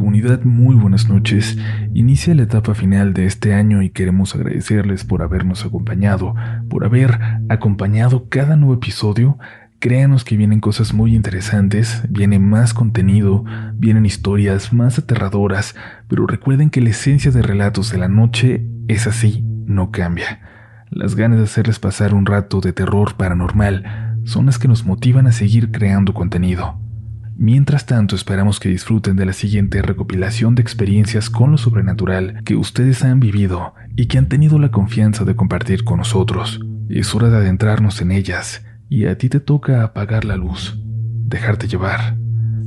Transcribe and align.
Comunidad, 0.00 0.44
muy 0.44 0.76
buenas 0.76 1.10
noches. 1.10 1.58
Inicia 1.92 2.34
la 2.34 2.44
etapa 2.44 2.72
final 2.72 3.12
de 3.12 3.26
este 3.26 3.52
año 3.52 3.82
y 3.82 3.90
queremos 3.90 4.34
agradecerles 4.34 5.04
por 5.04 5.20
habernos 5.20 5.66
acompañado, 5.66 6.34
por 6.70 6.86
haber 6.86 7.20
acompañado 7.50 8.26
cada 8.30 8.56
nuevo 8.56 8.72
episodio. 8.72 9.38
Créanos 9.78 10.24
que 10.24 10.38
vienen 10.38 10.60
cosas 10.60 10.94
muy 10.94 11.14
interesantes, 11.14 12.02
viene 12.08 12.38
más 12.38 12.72
contenido, 12.72 13.44
vienen 13.74 14.06
historias 14.06 14.72
más 14.72 14.98
aterradoras, 14.98 15.76
pero 16.08 16.26
recuerden 16.26 16.70
que 16.70 16.80
la 16.80 16.88
esencia 16.88 17.30
de 17.30 17.42
Relatos 17.42 17.92
de 17.92 17.98
la 17.98 18.08
Noche 18.08 18.66
es 18.88 19.06
así, 19.06 19.44
no 19.66 19.90
cambia. 19.90 20.40
Las 20.88 21.14
ganas 21.14 21.36
de 21.36 21.44
hacerles 21.44 21.78
pasar 21.78 22.14
un 22.14 22.24
rato 22.24 22.62
de 22.62 22.72
terror 22.72 23.16
paranormal 23.18 24.16
son 24.24 24.46
las 24.46 24.58
que 24.58 24.66
nos 24.66 24.86
motivan 24.86 25.26
a 25.26 25.32
seguir 25.32 25.70
creando 25.70 26.14
contenido. 26.14 26.80
Mientras 27.42 27.86
tanto, 27.86 28.16
esperamos 28.16 28.60
que 28.60 28.68
disfruten 28.68 29.16
de 29.16 29.24
la 29.24 29.32
siguiente 29.32 29.80
recopilación 29.80 30.54
de 30.54 30.60
experiencias 30.60 31.30
con 31.30 31.50
lo 31.50 31.56
sobrenatural 31.56 32.42
que 32.44 32.54
ustedes 32.54 33.02
han 33.02 33.18
vivido 33.18 33.72
y 33.96 34.08
que 34.08 34.18
han 34.18 34.28
tenido 34.28 34.58
la 34.58 34.70
confianza 34.70 35.24
de 35.24 35.34
compartir 35.34 35.84
con 35.84 35.96
nosotros. 35.96 36.60
Es 36.90 37.14
hora 37.14 37.30
de 37.30 37.38
adentrarnos 37.38 38.02
en 38.02 38.12
ellas 38.12 38.66
y 38.90 39.06
a 39.06 39.16
ti 39.16 39.30
te 39.30 39.40
toca 39.40 39.84
apagar 39.84 40.26
la 40.26 40.36
luz, 40.36 40.78
dejarte 40.84 41.66
llevar. 41.66 42.18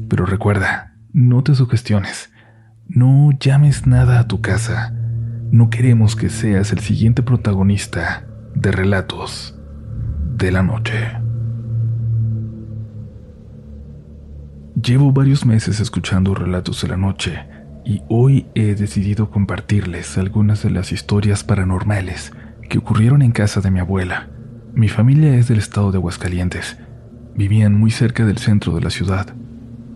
Pero 0.09 0.25
recuerda, 0.25 0.95
no 1.11 1.43
te 1.43 1.53
sugestiones, 1.53 2.31
no 2.87 3.29
llames 3.39 3.85
nada 3.85 4.19
a 4.19 4.27
tu 4.27 4.41
casa. 4.41 4.91
No 5.51 5.69
queremos 5.69 6.15
que 6.15 6.29
seas 6.29 6.71
el 6.71 6.79
siguiente 6.79 7.21
protagonista 7.21 8.25
de 8.55 8.71
relatos 8.71 9.55
de 10.35 10.51
la 10.51 10.63
noche. 10.63 11.22
Llevo 14.81 15.11
varios 15.11 15.45
meses 15.45 15.79
escuchando 15.79 16.33
relatos 16.33 16.81
de 16.81 16.87
la 16.87 16.97
noche 16.97 17.45
y 17.85 18.01
hoy 18.09 18.47
he 18.55 18.73
decidido 18.73 19.29
compartirles 19.29 20.17
algunas 20.17 20.63
de 20.63 20.71
las 20.71 20.91
historias 20.91 21.43
paranormales 21.43 22.33
que 22.69 22.79
ocurrieron 22.79 23.21
en 23.21 23.33
casa 23.33 23.61
de 23.61 23.69
mi 23.69 23.79
abuela. 23.79 24.29
Mi 24.73 24.89
familia 24.89 25.35
es 25.35 25.47
del 25.47 25.59
estado 25.59 25.91
de 25.91 25.99
Aguascalientes. 25.99 26.79
Vivían 27.35 27.75
muy 27.75 27.91
cerca 27.91 28.25
del 28.25 28.39
centro 28.39 28.73
de 28.73 28.81
la 28.81 28.89
ciudad, 28.89 29.35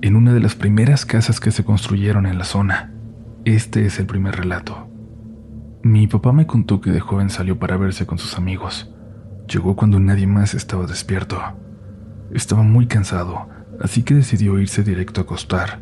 en 0.04 0.16
una 0.16 0.32
de 0.32 0.42
las 0.42 0.54
primeras 0.54 1.08
casas 1.08 1.40
que 1.40 1.50
se 1.50 1.64
construyeron 1.64 2.28
en 2.28 2.38
la 2.38 2.46
zona. 2.46 2.94
Este 3.46 3.88
es 3.88 3.98
el 3.98 4.06
primer 4.06 4.36
relato. 4.36 4.90
Mi 5.82 6.06
papá 6.06 6.34
me 6.34 6.46
contó 6.46 6.82
que 6.82 6.92
de 6.92 7.00
joven 7.00 7.32
salió 7.32 7.58
para 7.58 7.78
verse 7.78 8.06
con 8.06 8.20
sus 8.20 8.38
amigos. 8.38 8.94
Llegó 9.52 9.76
cuando 9.76 10.00
nadie 10.00 10.28
más 10.28 10.54
estaba 10.54 10.86
despierto. 10.86 11.42
Estaba 12.32 12.62
muy 12.62 12.86
cansado 12.86 13.57
así 13.82 14.04
que 14.04 14.16
decidió 14.16 14.60
irse 14.60 14.84
directo 14.84 15.22
a 15.22 15.24
acostar. 15.24 15.82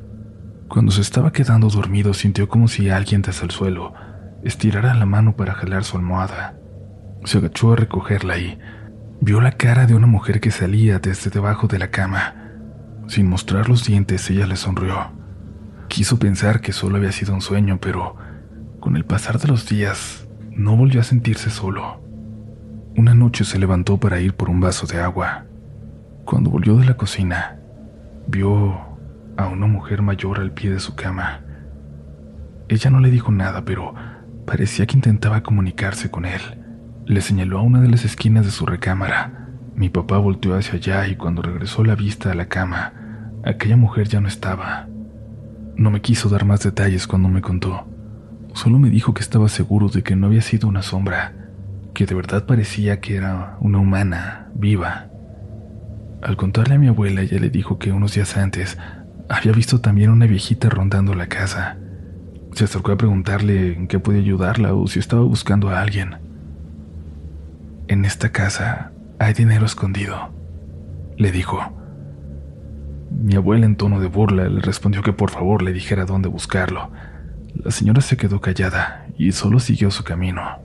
Cuando 0.67 0.91
se 0.91 1.01
estaba 1.01 1.31
quedando 1.31 1.69
dormido 1.69 2.13
sintió 2.13 2.49
como 2.49 2.67
si 2.67 2.89
alguien 2.89 3.21
desde 3.21 3.43
el 3.45 3.51
suelo 3.51 3.93
estirara 4.43 4.93
la 4.93 5.05
mano 5.05 5.35
para 5.35 5.53
jalar 5.53 5.83
su 5.83 5.97
almohada. 5.97 6.55
Se 7.23 7.39
agachó 7.39 7.73
a 7.73 7.75
recogerla 7.75 8.37
y 8.37 8.59
vio 9.19 9.41
la 9.41 9.53
cara 9.53 9.87
de 9.87 9.95
una 9.95 10.07
mujer 10.07 10.39
que 10.39 10.51
salía 10.51 10.99
desde 10.99 11.31
debajo 11.31 11.67
de 11.67 11.79
la 11.79 11.89
cama. 11.89 12.35
Sin 13.07 13.27
mostrar 13.27 13.69
los 13.69 13.85
dientes, 13.85 14.29
ella 14.29 14.45
le 14.45 14.55
sonrió. 14.55 15.11
Quiso 15.87 16.19
pensar 16.19 16.61
que 16.61 16.73
solo 16.73 16.97
había 16.97 17.11
sido 17.11 17.33
un 17.33 17.41
sueño, 17.41 17.79
pero 17.79 18.15
con 18.79 18.95
el 18.95 19.05
pasar 19.05 19.39
de 19.39 19.47
los 19.47 19.67
días 19.67 20.27
no 20.51 20.75
volvió 20.75 21.01
a 21.01 21.03
sentirse 21.03 21.49
solo. 21.49 22.01
Una 22.95 23.13
noche 23.13 23.43
se 23.43 23.59
levantó 23.59 23.99
para 23.99 24.19
ir 24.19 24.33
por 24.35 24.49
un 24.49 24.59
vaso 24.59 24.85
de 24.87 24.99
agua. 24.99 25.45
Cuando 26.23 26.49
volvió 26.49 26.77
de 26.77 26.85
la 26.85 26.97
cocina, 26.97 27.59
Vio 28.27 28.75
a 29.37 29.47
una 29.47 29.67
mujer 29.67 30.01
mayor 30.01 30.39
al 30.39 30.51
pie 30.51 30.71
de 30.71 30.79
su 30.79 30.95
cama. 30.95 31.41
Ella 32.67 32.89
no 32.89 32.99
le 32.99 33.11
dijo 33.11 33.31
nada, 33.31 33.65
pero 33.65 33.93
parecía 34.45 34.85
que 34.85 34.95
intentaba 34.95 35.43
comunicarse 35.43 36.09
con 36.09 36.25
él. 36.25 36.41
Le 37.05 37.21
señaló 37.21 37.59
a 37.59 37.61
una 37.61 37.81
de 37.81 37.89
las 37.89 38.03
esquinas 38.03 38.45
de 38.45 38.51
su 38.51 38.65
recámara. 38.65 39.49
Mi 39.75 39.89
papá 39.89 40.17
volteó 40.17 40.55
hacia 40.55 40.75
allá 40.75 41.07
y 41.07 41.15
cuando 41.15 41.41
regresó 41.41 41.83
la 41.83 41.95
vista 41.95 42.31
a 42.31 42.35
la 42.35 42.47
cama, 42.47 42.93
aquella 43.43 43.77
mujer 43.77 44.07
ya 44.07 44.21
no 44.21 44.27
estaba. 44.27 44.87
No 45.75 45.91
me 45.91 46.01
quiso 46.01 46.29
dar 46.29 46.45
más 46.45 46.63
detalles 46.63 47.05
cuando 47.05 47.29
me 47.29 47.41
contó. 47.41 47.85
Solo 48.53 48.79
me 48.79 48.89
dijo 48.89 49.13
que 49.13 49.21
estaba 49.21 49.49
seguro 49.49 49.89
de 49.89 50.01
que 50.01 50.15
no 50.15 50.27
había 50.27 50.41
sido 50.41 50.67
una 50.67 50.81
sombra, 50.81 51.33
que 51.93 52.05
de 52.05 52.15
verdad 52.15 52.45
parecía 52.45 53.01
que 53.01 53.17
era 53.17 53.57
una 53.59 53.79
humana, 53.79 54.49
viva. 54.55 55.09
Al 56.21 56.37
contarle 56.37 56.75
a 56.75 56.79
mi 56.79 56.87
abuela, 56.87 57.21
ella 57.21 57.39
le 57.39 57.49
dijo 57.49 57.77
que 57.77 57.91
unos 57.91 58.13
días 58.15 58.37
antes 58.37 58.77
había 59.29 59.51
visto 59.51 59.81
también 59.81 60.09
una 60.09 60.25
viejita 60.25 60.69
rondando 60.69 61.13
la 61.13 61.27
casa. 61.27 61.77
Se 62.53 62.65
acercó 62.65 62.91
a 62.91 62.97
preguntarle 62.97 63.73
en 63.73 63.87
qué 63.87 63.99
podía 63.99 64.21
ayudarla 64.21 64.73
o 64.73 64.87
si 64.87 64.99
estaba 64.99 65.23
buscando 65.23 65.69
a 65.69 65.81
alguien. 65.81 66.15
En 67.87 68.05
esta 68.05 68.31
casa 68.31 68.91
hay 69.19 69.33
dinero 69.33 69.65
escondido, 69.65 70.33
le 71.17 71.31
dijo. 71.31 71.59
Mi 73.11 73.35
abuela 73.35 73.65
en 73.65 73.75
tono 73.75 73.99
de 73.99 74.07
burla 74.07 74.49
le 74.49 74.61
respondió 74.61 75.01
que 75.03 75.13
por 75.13 75.29
favor 75.29 75.61
le 75.61 75.73
dijera 75.73 76.05
dónde 76.05 76.27
buscarlo. 76.27 76.91
La 77.53 77.71
señora 77.71 78.01
se 78.01 78.17
quedó 78.17 78.41
callada 78.41 79.05
y 79.17 79.31
solo 79.31 79.59
siguió 79.59 79.91
su 79.91 80.03
camino. 80.03 80.64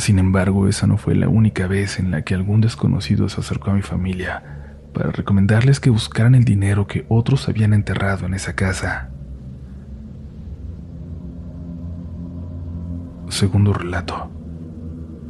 Sin 0.00 0.18
embargo, 0.18 0.66
esa 0.66 0.86
no 0.86 0.96
fue 0.96 1.14
la 1.14 1.28
única 1.28 1.66
vez 1.66 1.98
en 1.98 2.10
la 2.10 2.22
que 2.22 2.34
algún 2.34 2.62
desconocido 2.62 3.28
se 3.28 3.42
acercó 3.42 3.70
a 3.70 3.74
mi 3.74 3.82
familia 3.82 4.42
para 4.94 5.10
recomendarles 5.10 5.78
que 5.78 5.90
buscaran 5.90 6.34
el 6.34 6.44
dinero 6.44 6.86
que 6.86 7.04
otros 7.10 7.50
habían 7.50 7.74
enterrado 7.74 8.24
en 8.24 8.32
esa 8.32 8.54
casa. 8.54 9.10
Segundo 13.28 13.74
relato. 13.74 14.30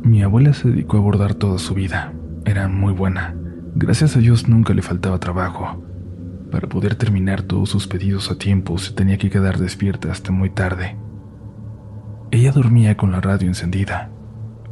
Mi 0.04 0.22
abuela 0.22 0.52
se 0.52 0.68
dedicó 0.68 0.98
a 0.98 1.00
bordar 1.00 1.34
toda 1.34 1.58
su 1.58 1.74
vida. 1.74 2.12
Era 2.44 2.68
muy 2.68 2.92
buena. 2.92 3.34
Gracias 3.74 4.16
a 4.16 4.20
Dios 4.20 4.48
nunca 4.48 4.72
le 4.72 4.82
faltaba 4.82 5.18
trabajo. 5.18 5.84
Para 6.52 6.68
poder 6.68 6.94
terminar 6.94 7.42
todos 7.42 7.70
sus 7.70 7.88
pedidos 7.88 8.30
a 8.30 8.38
tiempo 8.38 8.78
se 8.78 8.92
tenía 8.92 9.18
que 9.18 9.30
quedar 9.30 9.58
despierta 9.58 10.12
hasta 10.12 10.30
muy 10.30 10.48
tarde. 10.48 10.96
Ella 12.30 12.52
dormía 12.52 12.96
con 12.96 13.10
la 13.10 13.20
radio 13.20 13.48
encendida 13.48 14.12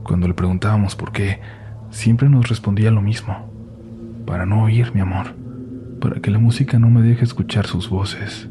cuando 0.09 0.27
le 0.27 0.35
preguntábamos 0.35 0.97
por 0.97 1.13
qué, 1.13 1.41
siempre 1.91 2.31
nos 2.31 2.49
respondía 2.49 2.91
lo 2.91 3.03
mismo. 3.03 3.53
Para 4.27 4.47
no 4.47 4.65
oír, 4.65 4.93
mi 4.95 5.01
amor. 5.01 5.35
Para 6.01 6.21
que 6.21 6.31
la 6.31 6.39
música 6.39 6.79
no 6.79 6.89
me 6.89 7.03
deje 7.03 7.25
escuchar 7.25 7.67
sus 7.67 7.91
voces. 7.91 8.49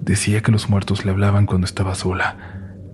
Decía 0.00 0.40
que 0.40 0.50
los 0.50 0.70
muertos 0.70 1.04
le 1.04 1.10
hablaban 1.10 1.44
cuando 1.44 1.66
estaba 1.66 1.94
sola, 1.94 2.36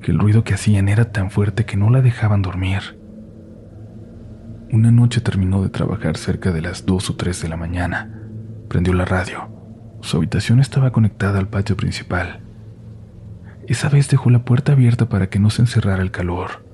que 0.02 0.10
el 0.10 0.18
ruido 0.18 0.42
que 0.42 0.54
hacían 0.54 0.88
era 0.88 1.12
tan 1.12 1.30
fuerte 1.30 1.64
que 1.64 1.76
no 1.76 1.90
la 1.90 2.02
dejaban 2.02 2.42
dormir. 2.42 2.98
Una 4.72 4.90
noche 4.90 5.20
terminó 5.20 5.62
de 5.62 5.68
trabajar 5.68 6.16
cerca 6.16 6.50
de 6.50 6.60
las 6.60 6.84
2 6.84 7.10
o 7.10 7.16
3 7.16 7.40
de 7.40 7.48
la 7.48 7.56
mañana. 7.56 8.20
Prendió 8.68 8.94
la 8.94 9.04
radio. 9.04 9.48
Su 10.00 10.16
habitación 10.16 10.58
estaba 10.58 10.90
conectada 10.90 11.38
al 11.38 11.48
patio 11.48 11.76
principal. 11.76 12.40
Esa 13.68 13.90
vez 13.90 14.08
dejó 14.08 14.30
la 14.30 14.46
puerta 14.46 14.72
abierta 14.72 15.10
para 15.10 15.28
que 15.28 15.38
no 15.38 15.50
se 15.50 15.60
encerrara 15.60 16.02
el 16.02 16.10
calor. 16.10 16.64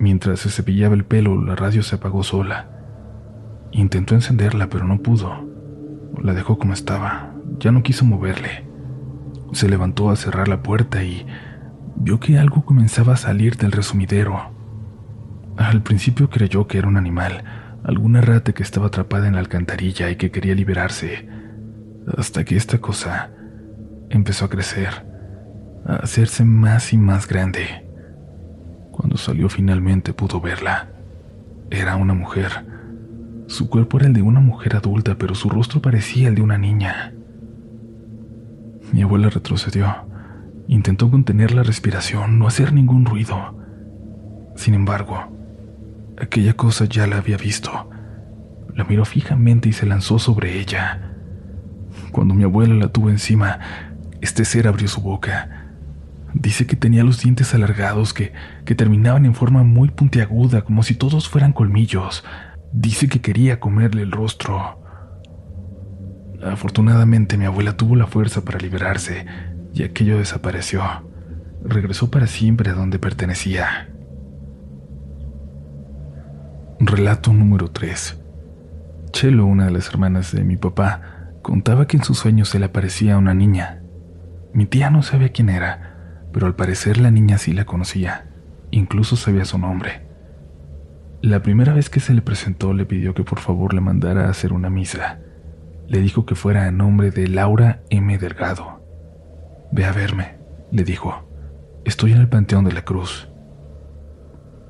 Mientras 0.00 0.40
se 0.40 0.50
cepillaba 0.50 0.96
el 0.96 1.04
pelo, 1.04 1.40
la 1.40 1.54
radio 1.54 1.84
se 1.84 1.94
apagó 1.94 2.24
sola. 2.24 2.68
Intentó 3.70 4.16
encenderla, 4.16 4.70
pero 4.70 4.86
no 4.86 5.02
pudo. 5.02 5.48
La 6.20 6.34
dejó 6.34 6.58
como 6.58 6.72
estaba. 6.72 7.32
Ya 7.60 7.70
no 7.70 7.84
quiso 7.84 8.04
moverle. 8.04 8.66
Se 9.52 9.68
levantó 9.68 10.10
a 10.10 10.16
cerrar 10.16 10.48
la 10.48 10.64
puerta 10.64 11.04
y 11.04 11.24
vio 11.94 12.18
que 12.18 12.40
algo 12.40 12.64
comenzaba 12.64 13.12
a 13.12 13.16
salir 13.16 13.56
del 13.56 13.70
resumidero. 13.70 14.50
Al 15.56 15.82
principio 15.84 16.28
creyó 16.28 16.66
que 16.66 16.78
era 16.78 16.88
un 16.88 16.96
animal, 16.96 17.44
alguna 17.84 18.20
rata 18.20 18.52
que 18.52 18.64
estaba 18.64 18.88
atrapada 18.88 19.28
en 19.28 19.34
la 19.34 19.40
alcantarilla 19.40 20.10
y 20.10 20.16
que 20.16 20.32
quería 20.32 20.56
liberarse, 20.56 21.28
hasta 22.16 22.44
que 22.44 22.56
esta 22.56 22.78
cosa 22.78 23.30
empezó 24.10 24.46
a 24.46 24.50
crecer 24.50 25.07
a 25.88 25.96
hacerse 25.96 26.44
más 26.44 26.92
y 26.92 26.98
más 26.98 27.26
grande. 27.26 27.86
Cuando 28.92 29.16
salió 29.16 29.48
finalmente 29.48 30.12
pudo 30.12 30.40
verla. 30.40 30.90
Era 31.70 31.96
una 31.96 32.12
mujer. 32.14 32.66
Su 33.46 33.70
cuerpo 33.70 33.98
era 33.98 34.06
el 34.06 34.12
de 34.12 34.20
una 34.20 34.40
mujer 34.40 34.76
adulta, 34.76 35.16
pero 35.16 35.34
su 35.34 35.48
rostro 35.48 35.80
parecía 35.80 36.28
el 36.28 36.34
de 36.34 36.42
una 36.42 36.58
niña. 36.58 37.14
Mi 38.92 39.02
abuela 39.02 39.30
retrocedió. 39.30 40.06
Intentó 40.68 41.10
contener 41.10 41.54
la 41.54 41.62
respiración, 41.62 42.38
no 42.38 42.46
hacer 42.46 42.74
ningún 42.74 43.06
ruido. 43.06 43.58
Sin 44.56 44.74
embargo, 44.74 45.32
aquella 46.20 46.54
cosa 46.54 46.84
ya 46.84 47.06
la 47.06 47.16
había 47.16 47.38
visto. 47.38 47.88
La 48.74 48.84
miró 48.84 49.06
fijamente 49.06 49.70
y 49.70 49.72
se 49.72 49.86
lanzó 49.86 50.18
sobre 50.18 50.58
ella. 50.60 51.14
Cuando 52.12 52.34
mi 52.34 52.44
abuela 52.44 52.74
la 52.74 52.88
tuvo 52.88 53.08
encima, 53.08 53.58
este 54.20 54.44
ser 54.44 54.68
abrió 54.68 54.88
su 54.88 55.00
boca 55.00 55.57
Dice 56.34 56.66
que 56.66 56.76
tenía 56.76 57.04
los 57.04 57.20
dientes 57.22 57.54
alargados 57.54 58.12
que, 58.12 58.32
que 58.64 58.74
terminaban 58.74 59.24
en 59.24 59.34
forma 59.34 59.62
muy 59.62 59.90
puntiaguda, 59.90 60.62
como 60.62 60.82
si 60.82 60.94
todos 60.94 61.28
fueran 61.28 61.52
colmillos. 61.52 62.24
Dice 62.72 63.08
que 63.08 63.20
quería 63.20 63.60
comerle 63.60 64.02
el 64.02 64.12
rostro. 64.12 64.82
Afortunadamente 66.44 67.36
mi 67.36 67.46
abuela 67.46 67.76
tuvo 67.76 67.96
la 67.96 68.06
fuerza 68.06 68.44
para 68.44 68.58
liberarse 68.58 69.26
y 69.74 69.82
aquello 69.82 70.18
desapareció. 70.18 70.82
Regresó 71.64 72.10
para 72.10 72.26
siempre 72.26 72.70
a 72.70 72.74
donde 72.74 72.98
pertenecía. 72.98 73.88
Relato 76.78 77.32
número 77.32 77.70
3. 77.70 78.20
Chelo, 79.10 79.46
una 79.46 79.64
de 79.64 79.72
las 79.72 79.88
hermanas 79.88 80.32
de 80.32 80.44
mi 80.44 80.56
papá, 80.56 81.00
contaba 81.42 81.86
que 81.86 81.96
en 81.96 82.04
sus 82.04 82.18
sueños 82.18 82.50
se 82.50 82.58
le 82.58 82.66
aparecía 82.66 83.18
una 83.18 83.34
niña. 83.34 83.82
Mi 84.52 84.66
tía 84.66 84.90
no 84.90 85.02
sabía 85.02 85.30
quién 85.30 85.48
era, 85.48 85.97
pero 86.32 86.46
al 86.46 86.54
parecer 86.54 86.98
la 86.98 87.10
niña 87.10 87.38
sí 87.38 87.52
la 87.52 87.64
conocía, 87.64 88.28
incluso 88.70 89.16
sabía 89.16 89.44
su 89.44 89.58
nombre. 89.58 90.08
La 91.20 91.42
primera 91.42 91.72
vez 91.72 91.90
que 91.90 91.98
se 91.98 92.14
le 92.14 92.22
presentó 92.22 92.72
le 92.72 92.86
pidió 92.86 93.12
que 93.12 93.24
por 93.24 93.40
favor 93.40 93.74
le 93.74 93.80
mandara 93.80 94.26
a 94.26 94.30
hacer 94.30 94.52
una 94.52 94.70
misa. 94.70 95.18
Le 95.88 96.00
dijo 96.00 96.26
que 96.26 96.36
fuera 96.36 96.66
a 96.66 96.70
nombre 96.70 97.10
de 97.10 97.26
Laura 97.26 97.82
M. 97.90 98.16
Delgado. 98.18 98.84
Ve 99.72 99.84
a 99.84 99.92
verme, 99.92 100.36
le 100.70 100.84
dijo. 100.84 101.28
Estoy 101.84 102.12
en 102.12 102.18
el 102.20 102.28
Panteón 102.28 102.64
de 102.64 102.72
la 102.72 102.84
Cruz. 102.84 103.28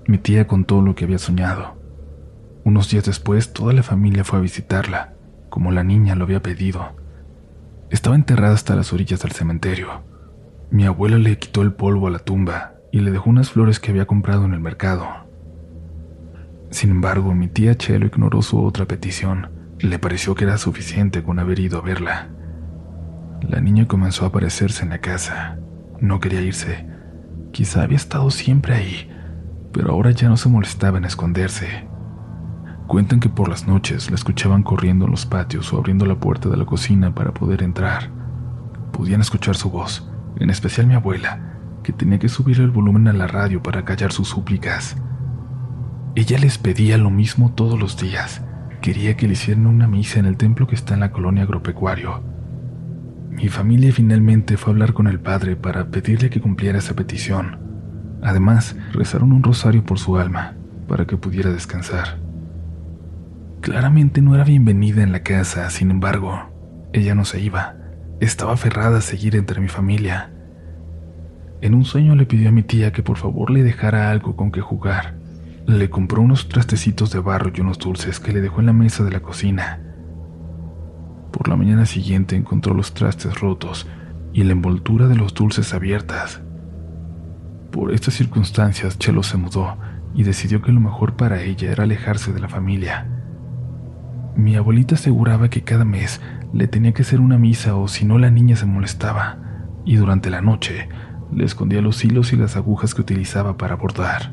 Mi 0.07 0.17
tía 0.17 0.47
contó 0.47 0.81
lo 0.81 0.95
que 0.95 1.05
había 1.05 1.19
soñado. 1.19 1.77
Unos 2.65 2.89
días 2.91 3.05
después, 3.05 3.53
toda 3.53 3.75
la 3.75 3.83
familia 3.83 4.25
fue 4.25 4.39
a 4.39 4.43
visitarla, 4.43 5.15
como 5.51 5.71
la 5.71 5.85
niña 5.85 6.15
lo 6.15 6.25
había 6.25 6.43
pedido. 6.43 6.97
Estaba 7.91 8.17
enterrada 8.17 8.55
hasta 8.55 8.75
las 8.75 8.93
orillas 8.93 9.21
del 9.21 9.33
cementerio. 9.33 10.03
Mi 10.71 10.85
abuela 10.85 11.17
le 11.17 11.39
quitó 11.39 11.63
el 11.63 11.73
polvo 11.73 12.09
a 12.09 12.11
la 12.11 12.19
tumba 12.19 12.75
y 12.93 13.01
le 13.01 13.11
dejó 13.11 13.31
unas 13.31 13.51
flores 13.51 13.81
que 13.81 13.91
había 13.91 14.07
comprado 14.07 14.45
en 14.45 14.53
el 14.53 14.61
mercado. 14.61 15.07
Sin 16.71 16.91
embargo, 16.91 17.35
mi 17.35 17.49
tía 17.49 17.75
Chelo 17.77 18.07
ignoró 18.07 18.43
su 18.43 18.63
otra 18.63 18.85
petición. 18.85 19.49
Le 19.79 19.99
pareció 19.99 20.35
que 20.35 20.45
era 20.45 20.59
suficiente 20.59 21.23
con 21.23 21.39
haber 21.39 21.59
ido 21.59 21.79
a 21.79 21.83
verla. 21.83 22.29
La 23.49 23.61
niña 23.61 23.87
comenzó 23.87 24.25
a 24.25 24.29
aparecerse 24.29 24.83
en 24.83 24.91
la 24.91 24.99
casa. 24.99 25.59
No 26.01 26.21
quería 26.21 26.43
irse. 26.43 26.87
Quizá 27.53 27.83
había 27.83 27.97
estado 27.97 28.31
siempre 28.31 28.75
ahí, 28.75 29.11
pero 29.73 29.93
ahora 29.93 30.11
ya 30.11 30.29
no 30.29 30.37
se 30.37 30.51
molestaba 30.51 30.99
en 30.99 31.07
esconderse. 31.07 31.87
Cuentan 32.87 33.21
que 33.21 33.29
por 33.29 33.49
las 33.49 33.67
noches 33.67 34.11
la 34.11 34.17
escuchaban 34.17 34.63
corriendo 34.63 35.07
en 35.07 35.13
los 35.13 35.25
patios 35.25 35.73
o 35.73 35.79
abriendo 35.79 36.05
la 36.05 36.17
puerta 36.17 36.49
de 36.49 36.57
la 36.57 36.67
cocina 36.67 37.15
para 37.15 37.33
poder 37.33 37.63
entrar. 37.63 38.11
Podían 38.93 39.21
escuchar 39.21 39.57
su 39.57 39.71
voz, 39.71 40.08
en 40.39 40.51
especial 40.51 40.87
mi 40.87 40.95
abuela, 40.95 41.59
que 41.83 41.93
tenía 41.93 42.19
que 42.19 42.29
subir 42.29 42.61
el 42.61 42.71
volumen 42.71 43.09
a 43.09 43.13
la 43.13 43.27
radio 43.27 43.63
para 43.63 43.85
callar 43.85 44.13
sus 44.13 44.29
súplicas. 44.29 44.97
Ella 46.15 46.39
les 46.39 46.59
pedía 46.59 46.99
lo 46.99 47.11
mismo 47.11 47.53
todos 47.55 47.79
los 47.79 47.97
días. 47.97 48.43
Quería 48.81 49.17
que 49.17 49.27
le 49.27 49.35
hicieran 49.35 49.67
una 49.67 49.87
misa 49.87 50.19
en 50.19 50.27
el 50.27 50.37
templo 50.37 50.67
que 50.67 50.75
está 50.75 50.95
en 50.95 51.01
la 51.01 51.13
colonia 51.13 51.45
agropecuario. 51.45 52.23
Mi 53.31 53.49
familia 53.49 53.93
finalmente 53.93 54.57
fue 54.57 54.73
a 54.73 54.75
hablar 54.75 54.95
con 54.95 55.07
el 55.07 55.21
padre 55.21 55.55
para 55.57 55.91
pedirle 55.91 56.29
que 56.29 56.41
cumpliera 56.41 56.79
esa 56.79 56.95
petición. 56.95 57.59
Además, 58.23 58.77
rezaron 58.93 59.33
un 59.33 59.43
rosario 59.43 59.85
por 59.85 59.99
su 59.99 60.17
alma, 60.17 60.57
para 60.89 61.07
que 61.07 61.17
pudiera 61.17 61.53
descansar. 61.53 62.19
Claramente 63.61 64.23
no 64.23 64.35
era 64.35 64.45
bienvenida 64.45 65.03
en 65.03 65.13
la 65.13 65.23
casa, 65.23 65.71
sin 65.71 65.91
embargo, 65.91 66.51
ella 66.93 67.15
no 67.15 67.25
se 67.25 67.41
iba. 67.41 67.78
Estaba 68.21 68.55
aferrada 68.55 68.99
a 68.99 69.01
seguir 69.01 69.37
entre 69.37 69.61
mi 69.61 69.69
familia. 69.69 70.33
En 71.61 71.75
un 71.75 71.85
sueño 71.85 72.17
le 72.17 72.27
pidió 72.27 72.49
a 72.49 72.53
mi 72.53 72.65
tía 72.65 72.93
que 72.93 73.05
por 73.05 73.17
favor 73.17 73.51
le 73.51 73.63
dejara 73.63 74.11
algo 74.11 74.35
con 74.35 74.51
que 74.51 74.61
jugar. 74.61 75.17
Le 75.67 75.89
compró 75.89 76.23
unos 76.23 76.49
trastecitos 76.49 77.13
de 77.13 77.21
barro 77.21 77.53
y 77.55 77.61
unos 77.61 77.79
dulces 77.79 78.19
que 78.19 78.33
le 78.33 78.41
dejó 78.41 78.59
en 78.59 78.67
la 78.67 78.73
mesa 78.73 79.05
de 79.05 79.13
la 79.13 79.21
cocina. 79.21 79.81
Por 81.33 81.49
la 81.49 81.55
mañana 81.55 81.87
siguiente 81.87 82.35
encontró 82.35 82.75
los 82.75 82.93
trastes 82.93 83.41
rotos 83.41 83.87
y 84.33 84.43
la 84.43 84.53
envoltura 84.53 85.07
de 85.07 85.15
los 85.15 85.33
dulces 85.33 85.73
abiertas. 85.73 86.41
Por 87.71 87.93
estas 87.93 88.15
circunstancias, 88.15 88.99
Chelo 88.99 89.23
se 89.23 89.37
mudó 89.37 89.79
y 90.15 90.25
decidió 90.25 90.61
que 90.61 90.73
lo 90.73 90.81
mejor 90.81 91.15
para 91.15 91.43
ella 91.43 91.71
era 91.71 91.85
alejarse 91.85 92.33
de 92.33 92.41
la 92.41 92.49
familia. 92.49 93.18
Mi 94.39 94.55
abuelita 94.55 94.95
aseguraba 94.95 95.51
que 95.51 95.65
cada 95.65 95.85
mes 95.85 96.21
le 96.53 96.69
tenía 96.69 96.93
que 96.93 97.03
hacer 97.03 97.19
una 97.19 97.39
misa 97.39 97.75
o 97.75 97.89
si 97.89 98.05
no 98.05 98.19
la 98.19 98.31
niña 98.31 98.55
se 98.55 98.67
molestaba, 98.67 99.39
y 99.85 99.97
durante 99.97 100.31
la 100.31 100.41
noche 100.41 100.89
le 101.33 101.45
escondía 101.45 101.83
los 101.83 102.05
hilos 102.05 102.33
y 102.33 102.37
las 102.37 102.55
agujas 102.55 102.95
que 102.95 103.01
utilizaba 103.01 103.57
para 103.57 103.75
bordar. 103.75 104.33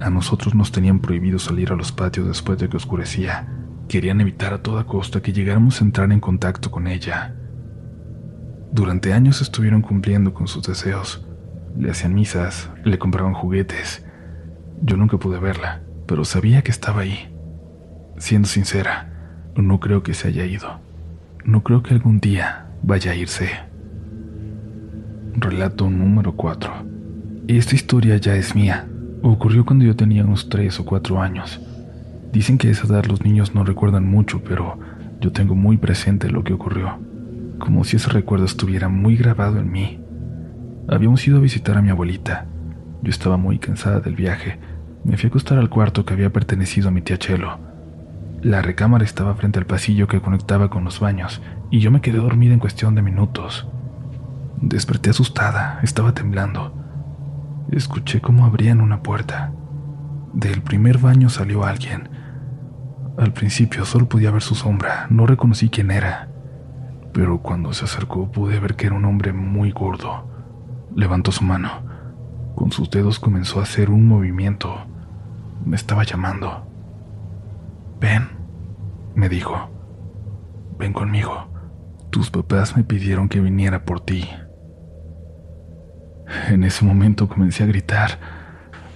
A 0.00 0.08
nosotros 0.08 0.54
nos 0.54 0.72
tenían 0.72 1.00
prohibido 1.00 1.38
salir 1.38 1.70
a 1.70 1.76
los 1.76 1.92
patios 1.92 2.26
después 2.26 2.58
de 2.58 2.70
que 2.70 2.78
oscurecía. 2.78 3.46
Querían 3.88 4.22
evitar 4.22 4.54
a 4.54 4.62
toda 4.62 4.84
costa 4.84 5.20
que 5.20 5.34
llegáramos 5.34 5.82
a 5.82 5.84
entrar 5.84 6.10
en 6.12 6.20
contacto 6.20 6.70
con 6.70 6.86
ella. 6.86 7.36
Durante 8.72 9.12
años 9.12 9.42
estuvieron 9.42 9.82
cumpliendo 9.82 10.32
con 10.32 10.48
sus 10.48 10.66
deseos. 10.66 11.26
Le 11.76 11.90
hacían 11.90 12.14
misas, 12.14 12.70
le 12.84 12.98
compraban 12.98 13.34
juguetes. 13.34 14.02
Yo 14.80 14.96
nunca 14.96 15.18
pude 15.18 15.38
verla, 15.38 15.82
pero 16.06 16.24
sabía 16.24 16.62
que 16.62 16.70
estaba 16.70 17.02
ahí. 17.02 17.36
Siendo 18.16 18.48
sincera, 18.48 19.12
no 19.62 19.80
creo 19.80 20.02
que 20.02 20.14
se 20.14 20.28
haya 20.28 20.44
ido. 20.44 20.80
No 21.44 21.62
creo 21.62 21.82
que 21.82 21.94
algún 21.94 22.20
día 22.20 22.66
vaya 22.82 23.12
a 23.12 23.14
irse. 23.14 23.48
Relato 25.34 25.88
número 25.90 26.32
4. 26.32 26.72
Esta 27.48 27.74
historia 27.74 28.16
ya 28.16 28.34
es 28.34 28.54
mía. 28.54 28.86
Ocurrió 29.22 29.64
cuando 29.64 29.84
yo 29.84 29.96
tenía 29.96 30.24
unos 30.24 30.48
3 30.48 30.80
o 30.80 30.84
4 30.84 31.22
años. 31.22 31.60
Dicen 32.32 32.58
que 32.58 32.68
a 32.68 32.70
esa 32.72 32.86
edad 32.86 33.04
los 33.06 33.22
niños 33.22 33.54
no 33.54 33.64
recuerdan 33.64 34.06
mucho, 34.06 34.42
pero 34.42 34.78
yo 35.20 35.32
tengo 35.32 35.54
muy 35.54 35.76
presente 35.76 36.30
lo 36.30 36.44
que 36.44 36.52
ocurrió, 36.52 36.98
como 37.58 37.84
si 37.84 37.96
ese 37.96 38.10
recuerdo 38.10 38.44
estuviera 38.44 38.88
muy 38.88 39.16
grabado 39.16 39.58
en 39.58 39.70
mí. 39.70 40.00
Habíamos 40.88 41.26
ido 41.26 41.38
a 41.38 41.40
visitar 41.40 41.78
a 41.78 41.82
mi 41.82 41.90
abuelita. 41.90 42.46
Yo 43.02 43.10
estaba 43.10 43.36
muy 43.36 43.58
cansada 43.58 44.00
del 44.00 44.14
viaje. 44.14 44.58
Me 45.04 45.16
fui 45.16 45.26
a 45.26 45.28
acostar 45.28 45.58
al 45.58 45.70
cuarto 45.70 46.04
que 46.04 46.14
había 46.14 46.30
pertenecido 46.30 46.88
a 46.88 46.90
mi 46.90 47.00
tía 47.00 47.18
Chelo. 47.18 47.65
La 48.42 48.60
recámara 48.62 49.04
estaba 49.04 49.34
frente 49.34 49.58
al 49.58 49.66
pasillo 49.66 50.08
que 50.08 50.20
conectaba 50.20 50.68
con 50.68 50.84
los 50.84 51.00
baños, 51.00 51.40
y 51.70 51.80
yo 51.80 51.90
me 51.90 52.00
quedé 52.00 52.18
dormida 52.18 52.52
en 52.52 52.60
cuestión 52.60 52.94
de 52.94 53.02
minutos. 53.02 53.66
Desperté 54.60 55.10
asustada, 55.10 55.80
estaba 55.82 56.12
temblando. 56.12 56.72
Escuché 57.70 58.20
cómo 58.20 58.44
abrían 58.44 58.80
una 58.80 59.02
puerta. 59.02 59.52
Del 60.32 60.62
primer 60.62 60.98
baño 60.98 61.30
salió 61.30 61.64
alguien. 61.64 62.10
Al 63.18 63.32
principio 63.32 63.84
solo 63.86 64.08
podía 64.08 64.30
ver 64.30 64.42
su 64.42 64.54
sombra, 64.54 65.06
no 65.08 65.26
reconocí 65.26 65.70
quién 65.70 65.90
era. 65.90 66.28
Pero 67.12 67.38
cuando 67.38 67.72
se 67.72 67.86
acercó 67.86 68.30
pude 68.30 68.60
ver 68.60 68.76
que 68.76 68.86
era 68.86 68.94
un 68.94 69.06
hombre 69.06 69.32
muy 69.32 69.72
gordo. 69.72 70.28
Levantó 70.94 71.32
su 71.32 71.42
mano. 71.42 71.70
Con 72.54 72.70
sus 72.70 72.90
dedos 72.90 73.18
comenzó 73.18 73.60
a 73.60 73.62
hacer 73.62 73.88
un 73.90 74.06
movimiento. 74.06 74.86
Me 75.64 75.76
estaba 75.76 76.04
llamando. 76.04 76.66
Ven, 78.00 78.28
me 79.14 79.28
dijo. 79.28 79.70
Ven 80.78 80.92
conmigo. 80.92 81.48
Tus 82.10 82.30
papás 82.30 82.76
me 82.76 82.84
pidieron 82.84 83.28
que 83.28 83.40
viniera 83.40 83.84
por 83.84 84.00
ti. 84.00 84.28
En 86.48 86.64
ese 86.64 86.84
momento 86.84 87.28
comencé 87.28 87.64
a 87.64 87.66
gritar. 87.66 88.18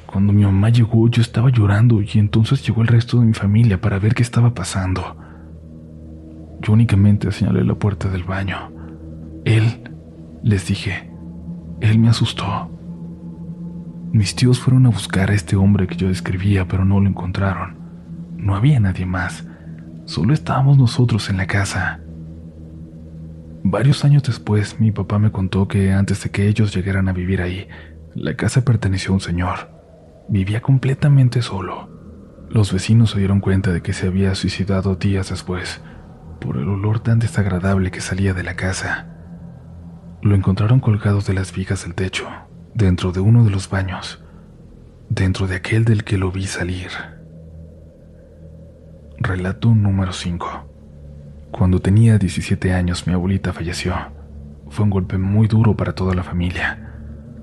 Cuando 0.06 0.32
mi 0.32 0.42
mamá 0.42 0.70
llegó 0.70 1.08
yo 1.08 1.22
estaba 1.22 1.50
llorando 1.50 2.02
y 2.02 2.08
entonces 2.14 2.66
llegó 2.66 2.82
el 2.82 2.88
resto 2.88 3.20
de 3.20 3.26
mi 3.26 3.32
familia 3.32 3.80
para 3.80 3.98
ver 3.98 4.14
qué 4.14 4.22
estaba 4.22 4.54
pasando. 4.54 5.16
Yo 6.60 6.72
únicamente 6.72 7.30
señalé 7.32 7.64
la 7.64 7.74
puerta 7.74 8.08
del 8.08 8.24
baño. 8.24 8.72
Él, 9.44 9.90
les 10.42 10.66
dije, 10.66 11.10
él 11.80 11.98
me 11.98 12.08
asustó. 12.08 12.70
Mis 14.12 14.34
tíos 14.34 14.58
fueron 14.58 14.86
a 14.86 14.90
buscar 14.90 15.30
a 15.30 15.34
este 15.34 15.56
hombre 15.56 15.86
que 15.86 15.96
yo 15.96 16.08
describía, 16.08 16.66
pero 16.66 16.84
no 16.84 17.00
lo 17.00 17.08
encontraron. 17.08 17.79
No 18.40 18.56
había 18.56 18.80
nadie 18.80 19.04
más. 19.04 19.44
Solo 20.06 20.32
estábamos 20.32 20.78
nosotros 20.78 21.28
en 21.28 21.36
la 21.36 21.46
casa. 21.46 22.00
Varios 23.62 24.02
años 24.04 24.22
después, 24.22 24.80
mi 24.80 24.92
papá 24.92 25.18
me 25.18 25.30
contó 25.30 25.68
que 25.68 25.92
antes 25.92 26.24
de 26.24 26.30
que 26.30 26.48
ellos 26.48 26.74
llegaran 26.74 27.08
a 27.08 27.12
vivir 27.12 27.42
ahí, 27.42 27.68
la 28.14 28.34
casa 28.36 28.64
perteneció 28.64 29.10
a 29.10 29.14
un 29.14 29.20
señor. 29.20 29.70
Vivía 30.30 30.62
completamente 30.62 31.42
solo. 31.42 31.90
Los 32.48 32.72
vecinos 32.72 33.10
se 33.10 33.18
dieron 33.18 33.40
cuenta 33.40 33.72
de 33.72 33.82
que 33.82 33.92
se 33.92 34.06
había 34.06 34.34
suicidado 34.34 34.96
días 34.96 35.28
después, 35.28 35.82
por 36.40 36.56
el 36.56 36.68
olor 36.68 37.00
tan 37.00 37.18
desagradable 37.18 37.90
que 37.90 38.00
salía 38.00 38.32
de 38.32 38.42
la 38.42 38.56
casa. 38.56 39.06
Lo 40.22 40.34
encontraron 40.34 40.80
colgado 40.80 41.20
de 41.20 41.34
las 41.34 41.54
vigas 41.54 41.84
del 41.84 41.94
techo, 41.94 42.26
dentro 42.74 43.12
de 43.12 43.20
uno 43.20 43.44
de 43.44 43.50
los 43.50 43.68
baños, 43.68 44.24
dentro 45.10 45.46
de 45.46 45.56
aquel 45.56 45.84
del 45.84 46.04
que 46.04 46.16
lo 46.16 46.32
vi 46.32 46.46
salir. 46.46 47.19
Relato 49.22 49.74
número 49.74 50.14
5. 50.14 50.64
Cuando 51.50 51.78
tenía 51.78 52.16
17 52.16 52.72
años 52.72 53.06
mi 53.06 53.12
abuelita 53.12 53.52
falleció. 53.52 53.94
Fue 54.70 54.84
un 54.84 54.90
golpe 54.90 55.18
muy 55.18 55.46
duro 55.46 55.76
para 55.76 55.94
toda 55.94 56.14
la 56.14 56.22
familia. 56.22 56.94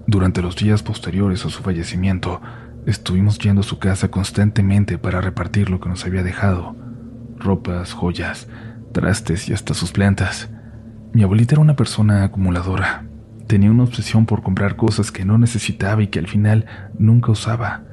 Durante 0.08 0.42
los 0.42 0.56
días 0.56 0.82
posteriores 0.82 1.46
a 1.46 1.50
su 1.50 1.62
fallecimiento, 1.62 2.42
estuvimos 2.88 3.38
yendo 3.38 3.62
a 3.62 3.64
su 3.64 3.78
casa 3.78 4.10
constantemente 4.10 4.98
para 4.98 5.22
repartir 5.22 5.70
lo 5.70 5.80
que 5.80 5.88
nos 5.88 6.04
había 6.04 6.24
dejado. 6.24 6.76
Ropas, 7.38 7.94
joyas, 7.94 8.48
trastes 8.92 9.48
y 9.48 9.54
hasta 9.54 9.76
sus 9.76 9.92
plantas. 9.92 10.50
Mi 11.14 11.22
abuelita 11.22 11.54
era 11.54 11.62
una 11.62 11.76
persona 11.76 12.24
acumuladora. 12.24 13.06
Tenía 13.46 13.70
una 13.70 13.84
obsesión 13.84 14.26
por 14.26 14.42
comprar 14.42 14.78
cosas 14.78 15.12
que 15.12 15.26
no 15.26 15.38
necesitaba 15.38 16.02
y 16.02 16.08
que 16.08 16.18
al 16.18 16.28
final 16.28 16.66
nunca 16.98 17.32
usaba. 17.32 17.84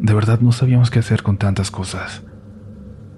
De 0.00 0.12
verdad 0.12 0.40
no 0.40 0.50
sabíamos 0.50 0.90
qué 0.90 0.98
hacer 0.98 1.22
con 1.22 1.36
tantas 1.36 1.70
cosas. 1.70 2.25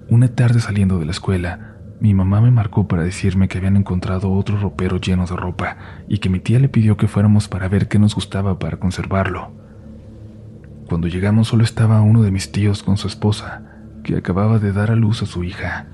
Una 0.09 0.27
tarde 0.27 0.59
saliendo 0.59 0.97
de 0.97 1.05
la 1.05 1.11
escuela, 1.11 1.75
mi 1.99 2.15
mamá 2.15 2.41
me 2.41 2.49
marcó 2.49 2.87
para 2.87 3.03
decirme 3.03 3.47
que 3.47 3.59
habían 3.59 3.77
encontrado 3.77 4.31
otro 4.31 4.57
ropero 4.57 4.97
lleno 4.97 5.27
de 5.27 5.35
ropa 5.35 5.77
y 6.07 6.17
que 6.17 6.29
mi 6.29 6.39
tía 6.39 6.59
le 6.59 6.67
pidió 6.67 6.97
que 6.97 7.07
fuéramos 7.07 7.47
para 7.47 7.67
ver 7.67 7.87
qué 7.87 7.99
nos 7.99 8.15
gustaba 8.15 8.57
para 8.57 8.77
conservarlo. 8.77 9.51
Cuando 10.87 11.07
llegamos 11.07 11.49
solo 11.49 11.63
estaba 11.63 12.01
uno 12.01 12.23
de 12.23 12.31
mis 12.31 12.51
tíos 12.51 12.81
con 12.81 12.97
su 12.97 13.07
esposa, 13.07 13.61
que 14.03 14.17
acababa 14.17 14.57
de 14.57 14.71
dar 14.71 14.89
a 14.89 14.95
luz 14.95 15.21
a 15.21 15.27
su 15.27 15.43
hija. 15.43 15.85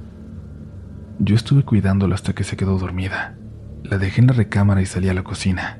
Yo 1.20 1.36
estuve 1.36 1.64
cuidándola 1.64 2.16
hasta 2.16 2.32
que 2.32 2.46
se 2.46 2.56
quedó 2.56 2.78
dormida. 2.78 3.36
La 3.84 3.98
dejé 3.98 4.22
en 4.22 4.28
la 4.28 4.34
recámara 4.34 4.82
y 4.82 4.86
salí 4.86 5.10
a 5.10 5.14
la 5.14 5.24
cocina. 5.24 5.80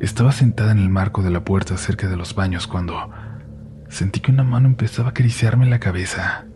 Estaba 0.00 0.32
sentada 0.32 0.72
en 0.72 0.78
el 0.78 0.90
marco 0.90 1.22
de 1.22 1.30
la 1.30 1.44
puerta 1.44 1.78
cerca 1.78 2.08
de 2.08 2.16
los 2.16 2.34
baños 2.34 2.66
cuando 2.66 3.10
sentí 3.88 4.20
que 4.20 4.32
una 4.32 4.42
mano 4.42 4.66
empezaba 4.66 5.08
a 5.08 5.10
acariciarme 5.12 5.66
la 5.66 5.78
cabeza, 5.78 6.46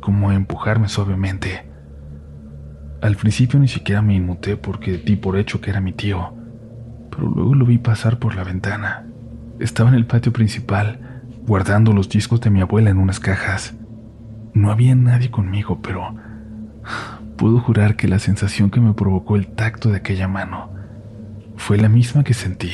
como 0.00 0.32
empujarme 0.32 0.88
suavemente. 0.88 1.68
Al 3.02 3.16
principio 3.16 3.58
ni 3.58 3.68
siquiera 3.68 4.02
me 4.02 4.14
inmuté 4.14 4.56
porque 4.56 4.98
di 4.98 5.16
por 5.16 5.38
hecho 5.38 5.60
que 5.60 5.70
era 5.70 5.80
mi 5.80 5.92
tío, 5.92 6.34
pero 7.10 7.28
luego 7.28 7.54
lo 7.54 7.64
vi 7.64 7.78
pasar 7.78 8.18
por 8.18 8.34
la 8.34 8.44
ventana. 8.44 9.06
Estaba 9.58 9.90
en 9.90 9.96
el 9.96 10.06
patio 10.06 10.32
principal, 10.32 11.22
guardando 11.46 11.92
los 11.92 12.08
discos 12.08 12.40
de 12.40 12.50
mi 12.50 12.60
abuela 12.60 12.90
en 12.90 12.98
unas 12.98 13.20
cajas. 13.20 13.74
No 14.52 14.70
había 14.70 14.94
nadie 14.94 15.30
conmigo, 15.30 15.80
pero 15.82 16.14
Puedo 17.36 17.58
jurar 17.58 17.96
que 17.96 18.08
la 18.08 18.18
sensación 18.18 18.70
que 18.70 18.80
me 18.80 18.92
provocó 18.92 19.36
el 19.36 19.46
tacto 19.46 19.90
de 19.90 19.96
aquella 19.96 20.28
mano 20.28 20.70
fue 21.56 21.78
la 21.78 21.88
misma 21.88 22.22
que 22.22 22.34
sentí 22.34 22.70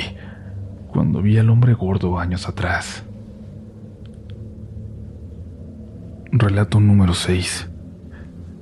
cuando 0.89 1.23
vi 1.23 1.39
al 1.39 1.51
hombre 1.51 1.75
gordo 1.75 2.19
años 2.19 2.49
atrás. 2.49 3.05
Relato 6.39 6.81
número 6.81 7.15
6. 7.15 7.71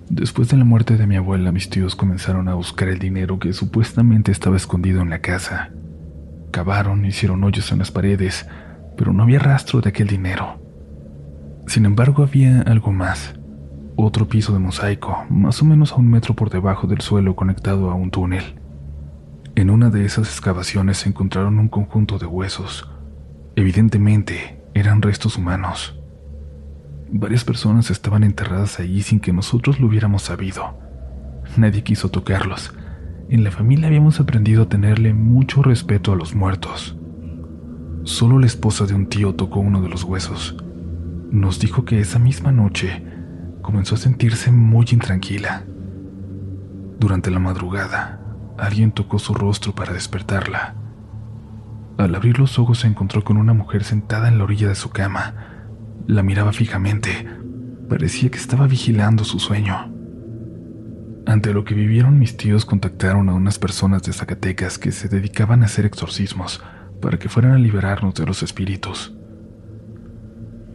Después 0.08 0.48
de 0.48 0.56
la 0.56 0.64
muerte 0.64 0.96
de 0.96 1.08
mi 1.08 1.16
abuela, 1.16 1.50
mis 1.50 1.70
tíos 1.70 1.96
comenzaron 1.96 2.48
a 2.48 2.54
buscar 2.54 2.88
el 2.88 3.00
dinero 3.00 3.40
que 3.40 3.52
supuestamente 3.52 4.30
estaba 4.30 4.56
escondido 4.56 5.02
en 5.02 5.10
la 5.10 5.18
casa. 5.18 5.72
Cavaron, 6.52 7.04
hicieron 7.04 7.42
hoyos 7.42 7.72
en 7.72 7.80
las 7.80 7.90
paredes, 7.90 8.46
pero 8.96 9.12
no 9.12 9.24
había 9.24 9.40
rastro 9.40 9.80
de 9.80 9.88
aquel 9.88 10.06
dinero. 10.06 10.62
Sin 11.66 11.84
embargo, 11.84 12.22
había 12.22 12.60
algo 12.62 12.92
más 12.92 13.34
otro 13.96 14.28
piso 14.28 14.52
de 14.52 14.60
mosaico, 14.60 15.24
más 15.28 15.60
o 15.60 15.64
menos 15.64 15.92
a 15.92 15.96
un 15.96 16.08
metro 16.08 16.34
por 16.34 16.50
debajo 16.50 16.86
del 16.86 17.00
suelo 17.00 17.34
conectado 17.34 17.90
a 17.90 17.94
un 17.94 18.12
túnel. 18.12 18.54
En 19.56 19.70
una 19.70 19.90
de 19.90 20.04
esas 20.04 20.28
excavaciones 20.28 20.98
se 20.98 21.08
encontraron 21.08 21.58
un 21.58 21.68
conjunto 21.68 22.18
de 22.18 22.26
huesos. 22.26 22.88
Evidentemente, 23.56 24.62
eran 24.74 25.02
restos 25.02 25.36
humanos. 25.36 26.00
Varias 27.10 27.44
personas 27.44 27.90
estaban 27.90 28.24
enterradas 28.24 28.80
ahí 28.80 29.02
sin 29.02 29.20
que 29.20 29.32
nosotros 29.32 29.80
lo 29.80 29.86
hubiéramos 29.86 30.22
sabido. 30.22 30.78
Nadie 31.56 31.82
quiso 31.82 32.10
tocarlos. 32.10 32.74
En 33.28 33.44
la 33.44 33.50
familia 33.50 33.88
habíamos 33.88 34.20
aprendido 34.20 34.64
a 34.64 34.68
tenerle 34.68 35.14
mucho 35.14 35.62
respeto 35.62 36.12
a 36.12 36.16
los 36.16 36.34
muertos. 36.34 36.96
Solo 38.04 38.38
la 38.38 38.46
esposa 38.46 38.86
de 38.86 38.94
un 38.94 39.06
tío 39.06 39.34
tocó 39.34 39.60
uno 39.60 39.80
de 39.80 39.88
los 39.88 40.04
huesos. 40.04 40.56
Nos 41.30 41.58
dijo 41.58 41.84
que 41.84 42.00
esa 42.00 42.18
misma 42.18 42.52
noche 42.52 43.02
comenzó 43.62 43.94
a 43.94 43.98
sentirse 43.98 44.52
muy 44.52 44.86
intranquila. 44.90 45.64
Durante 47.00 47.30
la 47.30 47.38
madrugada, 47.38 48.20
alguien 48.58 48.92
tocó 48.92 49.18
su 49.18 49.34
rostro 49.34 49.74
para 49.74 49.92
despertarla. 49.92 50.74
Al 51.96 52.14
abrir 52.14 52.38
los 52.38 52.58
ojos 52.58 52.80
se 52.80 52.88
encontró 52.88 53.24
con 53.24 53.36
una 53.36 53.54
mujer 53.54 53.84
sentada 53.84 54.28
en 54.28 54.38
la 54.38 54.44
orilla 54.44 54.68
de 54.68 54.74
su 54.74 54.90
cama. 54.90 55.53
La 56.06 56.22
miraba 56.22 56.52
fijamente. 56.52 57.26
Parecía 57.88 58.30
que 58.30 58.38
estaba 58.38 58.66
vigilando 58.66 59.24
su 59.24 59.38
sueño. 59.38 59.92
Ante 61.26 61.54
lo 61.54 61.64
que 61.64 61.74
vivieron 61.74 62.18
mis 62.18 62.36
tíos 62.36 62.66
contactaron 62.66 63.30
a 63.30 63.34
unas 63.34 63.58
personas 63.58 64.02
de 64.02 64.12
Zacatecas 64.12 64.78
que 64.78 64.92
se 64.92 65.08
dedicaban 65.08 65.62
a 65.62 65.66
hacer 65.66 65.86
exorcismos 65.86 66.62
para 67.00 67.18
que 67.18 67.30
fueran 67.30 67.52
a 67.52 67.58
liberarnos 67.58 68.14
de 68.14 68.26
los 68.26 68.42
espíritus. 68.42 69.14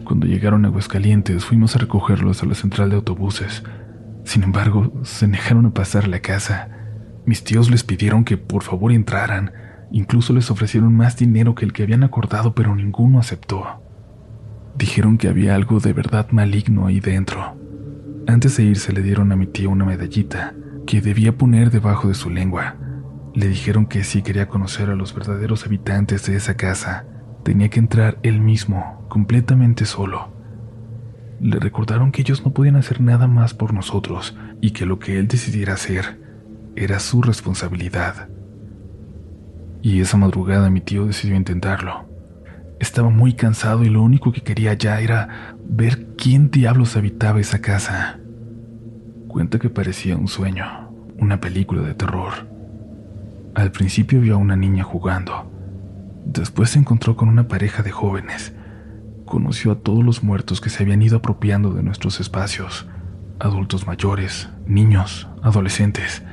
Cuando 0.03 0.25
llegaron 0.25 0.65
a 0.65 0.69
Aguascalientes 0.69 1.45
fuimos 1.45 1.75
a 1.75 1.79
recogerlos 1.79 2.41
a 2.41 2.47
la 2.47 2.55
central 2.55 2.89
de 2.89 2.95
autobuses. 2.95 3.63
Sin 4.23 4.41
embargo, 4.41 4.91
se 5.03 5.27
negaron 5.27 5.67
a 5.67 5.73
pasar 5.73 6.07
la 6.07 6.19
casa. 6.19 6.69
Mis 7.25 7.43
tíos 7.43 7.69
les 7.69 7.83
pidieron 7.83 8.25
que 8.25 8.37
por 8.37 8.63
favor 8.63 8.91
entraran. 8.91 9.51
Incluso 9.91 10.33
les 10.33 10.49
ofrecieron 10.49 10.95
más 10.95 11.15
dinero 11.15 11.53
que 11.53 11.65
el 11.65 11.73
que 11.73 11.83
habían 11.83 12.03
acordado, 12.03 12.55
pero 12.55 12.75
ninguno 12.75 13.19
aceptó. 13.19 13.83
Dijeron 14.79 15.17
que 15.17 15.27
había 15.27 15.55
algo 15.55 15.81
de 15.81 15.91
verdad 15.91 16.29
maligno 16.31 16.87
ahí 16.87 17.01
dentro. 17.01 17.57
Antes 18.27 18.55
de 18.55 18.63
irse 18.63 18.93
le 18.93 19.01
dieron 19.01 19.33
a 19.33 19.35
mi 19.35 19.45
tía 19.45 19.67
una 19.67 19.83
medallita 19.83 20.53
que 20.87 21.01
debía 21.01 21.37
poner 21.37 21.69
debajo 21.69 22.07
de 22.07 22.13
su 22.13 22.29
lengua. 22.29 22.77
Le 23.35 23.49
dijeron 23.49 23.87
que 23.87 24.05
si 24.05 24.21
quería 24.21 24.47
conocer 24.47 24.89
a 24.89 24.95
los 24.95 25.13
verdaderos 25.13 25.65
habitantes 25.65 26.25
de 26.25 26.37
esa 26.37 26.55
casa, 26.55 27.05
tenía 27.43 27.69
que 27.69 27.79
entrar 27.79 28.19
él 28.23 28.39
mismo 28.39 29.05
completamente 29.09 29.83
solo. 29.83 30.31
Le 31.41 31.59
recordaron 31.59 32.13
que 32.13 32.21
ellos 32.21 32.45
no 32.45 32.53
podían 32.53 32.77
hacer 32.77 33.01
nada 33.01 33.27
más 33.27 33.53
por 33.53 33.73
nosotros 33.73 34.37
y 34.61 34.71
que 34.71 34.85
lo 34.85 34.97
que 34.97 35.19
él 35.19 35.27
decidiera 35.27 35.73
hacer 35.73 36.21
era 36.77 37.01
su 37.01 37.21
responsabilidad. 37.21 38.29
Y 39.81 39.99
esa 39.99 40.15
madrugada 40.15 40.69
mi 40.69 40.79
tío 40.79 41.05
decidió 41.05 41.35
intentarlo. 41.35 42.08
Estaba 42.79 43.09
muy 43.09 43.33
cansado 43.33 43.83
y 43.83 43.89
lo 43.89 44.01
único 44.01 44.31
que 44.31 44.41
quería 44.41 44.73
ya 44.73 44.99
era 45.01 45.55
ver 45.67 46.15
quién 46.17 46.49
diablos 46.49 46.95
habitaba 46.95 47.39
esa 47.39 47.59
casa. 47.59 48.19
Cuenta 49.27 49.59
que 49.59 49.69
parecía 49.69 50.17
un 50.17 50.27
sueño, 50.27 50.65
una 51.17 51.39
película 51.39 51.81
de 51.81 51.93
terror. 51.93 52.47
Al 53.55 53.71
principio 53.71 54.21
vio 54.21 54.35
a 54.35 54.37
una 54.37 54.55
niña 54.55 54.83
jugando. 54.83 55.51
Después 56.25 56.71
se 56.71 56.79
encontró 56.79 57.15
con 57.15 57.29
una 57.29 57.47
pareja 57.47 57.83
de 57.83 57.91
jóvenes 57.91 58.53
conoció 59.29 59.71
a 59.71 59.75
todos 59.75 60.03
los 60.03 60.23
muertos 60.23 60.59
que 60.59 60.69
se 60.69 60.83
habían 60.83 61.03
ido 61.03 61.17
apropiando 61.17 61.71
de 61.71 61.83
nuestros 61.83 62.19
espacios, 62.19 62.87
adultos 63.39 63.85
mayores, 63.85 64.49
niños, 64.65 65.29
adolescentes. 65.43 66.23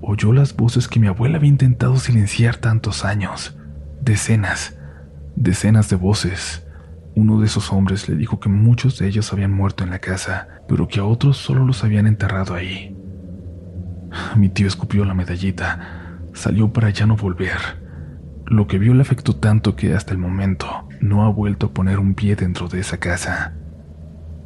Oyó 0.00 0.32
las 0.32 0.56
voces 0.56 0.88
que 0.88 0.98
mi 0.98 1.06
abuela 1.06 1.36
había 1.36 1.50
intentado 1.50 1.98
silenciar 1.98 2.56
tantos 2.56 3.04
años, 3.04 3.56
decenas, 4.00 4.78
decenas 5.36 5.88
de 5.88 5.96
voces. 5.96 6.66
Uno 7.14 7.40
de 7.40 7.46
esos 7.46 7.72
hombres 7.72 8.08
le 8.08 8.16
dijo 8.16 8.40
que 8.40 8.48
muchos 8.48 8.98
de 8.98 9.08
ellos 9.08 9.32
habían 9.32 9.52
muerto 9.52 9.84
en 9.84 9.90
la 9.90 9.98
casa, 9.98 10.48
pero 10.68 10.88
que 10.88 11.00
a 11.00 11.04
otros 11.04 11.36
solo 11.36 11.64
los 11.64 11.84
habían 11.84 12.06
enterrado 12.06 12.54
ahí. 12.54 12.96
Mi 14.36 14.48
tío 14.48 14.66
escupió 14.66 15.04
la 15.04 15.14
medallita, 15.14 16.18
salió 16.32 16.72
para 16.72 16.90
ya 16.90 17.06
no 17.06 17.16
volver. 17.16 17.58
Lo 18.46 18.66
que 18.66 18.78
vio 18.78 18.94
le 18.94 19.02
afectó 19.02 19.36
tanto 19.36 19.76
que 19.76 19.94
hasta 19.94 20.12
el 20.12 20.18
momento 20.18 20.88
no 21.00 21.24
ha 21.24 21.28
vuelto 21.30 21.66
a 21.66 21.72
poner 21.72 21.98
un 21.98 22.14
pie 22.14 22.36
dentro 22.36 22.68
de 22.68 22.80
esa 22.80 22.98
casa. 22.98 23.54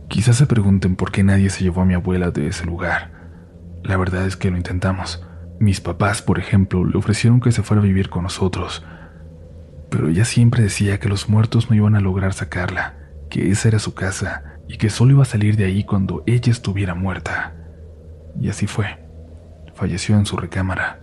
Quizás 0.09 0.37
se 0.37 0.47
pregunten 0.47 0.97
por 0.97 1.11
qué 1.11 1.25
nadie 1.25 1.50
se 1.50 1.64
llevó 1.64 1.81
a 1.81 1.87
mi 1.87 1.95
abuela 1.95 2.31
de 2.31 2.49
ese 2.49 2.67
lugar. 2.67 3.11
La 3.83 3.97
verdad 3.97 4.26
es 4.26 4.37
que 4.37 4.50
lo 4.50 4.57
intentamos. 4.57 5.26
Mis 5.59 5.81
papás, 5.81 6.21
por 6.21 6.38
ejemplo, 6.38 6.85
le 6.85 6.99
ofrecieron 6.99 7.41
que 7.41 7.53
se 7.53 7.62
fuera 7.62 7.83
a 7.83 7.87
vivir 7.87 8.11
con 8.11 8.25
nosotros. 8.25 8.85
Pero 9.95 10.09
ella 10.09 10.25
siempre 10.25 10.61
decía 10.61 10.99
que 10.99 11.09
los 11.09 11.29
muertos 11.29 11.71
no 11.71 11.77
iban 11.77 11.95
a 11.95 12.01
lograr 12.01 12.33
sacarla, 12.33 12.97
que 13.31 13.53
esa 13.53 13.69
era 13.69 13.79
su 13.79 13.95
casa 13.95 14.59
y 14.67 14.77
que 14.77 14.91
solo 14.91 15.13
iba 15.13 15.23
a 15.23 15.25
salir 15.25 15.57
de 15.57 15.67
ahí 15.67 15.85
cuando 15.85 16.25
ella 16.27 16.51
estuviera 16.51 16.97
muerta. 16.97 17.55
Y 18.41 18.49
así 18.49 18.67
fue. 18.67 18.99
Falleció 19.73 20.17
en 20.17 20.27
su 20.27 20.37
recámara. 20.37 20.99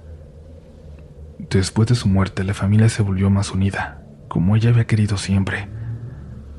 Después 1.40 1.88
de 1.88 1.96
su 1.96 2.10
muerte, 2.10 2.44
la 2.44 2.54
familia 2.54 2.90
se 2.90 3.02
volvió 3.02 3.30
más 3.30 3.52
unida, 3.52 4.04
como 4.28 4.58
ella 4.58 4.72
había 4.72 4.88
querido 4.88 5.16
siempre. 5.16 5.70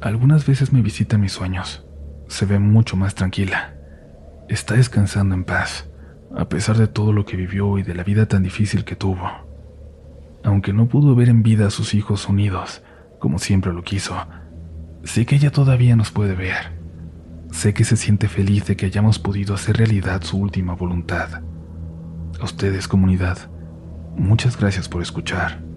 Algunas 0.00 0.46
veces 0.46 0.72
me 0.72 0.80
visita 0.80 1.16
en 1.16 1.22
mis 1.22 1.32
sueños. 1.32 1.84
Se 2.28 2.46
ve 2.46 2.58
mucho 2.58 2.96
más 2.96 3.14
tranquila. 3.14 3.74
Está 4.48 4.72
descansando 4.72 5.34
en 5.34 5.44
paz, 5.44 5.90
a 6.34 6.48
pesar 6.48 6.78
de 6.78 6.86
todo 6.86 7.12
lo 7.12 7.26
que 7.26 7.36
vivió 7.36 7.76
y 7.76 7.82
de 7.82 7.94
la 7.94 8.04
vida 8.04 8.24
tan 8.24 8.42
difícil 8.42 8.86
que 8.86 8.96
tuvo. 8.96 9.51
Aunque 10.44 10.72
no 10.72 10.88
pudo 10.88 11.14
ver 11.14 11.28
en 11.28 11.42
vida 11.42 11.66
a 11.66 11.70
sus 11.70 11.94
hijos 11.94 12.28
unidos, 12.28 12.82
como 13.18 13.38
siempre 13.38 13.72
lo 13.72 13.82
quiso, 13.82 14.16
sé 15.04 15.26
que 15.26 15.36
ella 15.36 15.50
todavía 15.50 15.96
nos 15.96 16.10
puede 16.10 16.34
ver. 16.34 16.80
Sé 17.50 17.74
que 17.74 17.84
se 17.84 17.96
siente 17.96 18.28
feliz 18.28 18.66
de 18.66 18.76
que 18.76 18.86
hayamos 18.86 19.18
podido 19.18 19.54
hacer 19.54 19.76
realidad 19.76 20.22
su 20.22 20.38
última 20.38 20.74
voluntad. 20.74 21.42
A 22.40 22.44
ustedes, 22.44 22.88
comunidad, 22.88 23.50
Muchas 24.16 24.58
gracias 24.58 24.88
por 24.88 25.00
escuchar. 25.00 25.71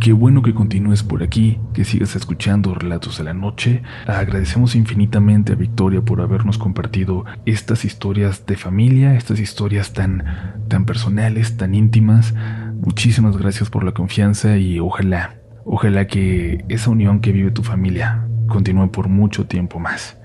Qué 0.00 0.12
bueno 0.12 0.42
que 0.42 0.54
continúes 0.54 1.02
por 1.02 1.24
aquí, 1.24 1.58
que 1.74 1.84
sigas 1.84 2.14
escuchando 2.14 2.72
Relatos 2.72 3.18
de 3.18 3.24
la 3.24 3.34
Noche. 3.34 3.82
Agradecemos 4.06 4.76
infinitamente 4.76 5.52
a 5.52 5.56
Victoria 5.56 6.02
por 6.02 6.20
habernos 6.20 6.56
compartido 6.56 7.24
estas 7.46 7.84
historias 7.84 8.46
de 8.46 8.56
familia, 8.56 9.16
estas 9.16 9.40
historias 9.40 9.92
tan, 9.92 10.24
tan 10.68 10.84
personales, 10.84 11.56
tan 11.56 11.74
íntimas. 11.74 12.32
Muchísimas 12.80 13.36
gracias 13.36 13.70
por 13.70 13.82
la 13.82 13.92
confianza 13.92 14.56
y 14.56 14.78
ojalá, 14.78 15.34
ojalá 15.64 16.06
que 16.06 16.64
esa 16.68 16.90
unión 16.90 17.20
que 17.20 17.32
vive 17.32 17.50
tu 17.50 17.64
familia 17.64 18.24
continúe 18.46 18.92
por 18.92 19.08
mucho 19.08 19.46
tiempo 19.46 19.80
más. 19.80 20.16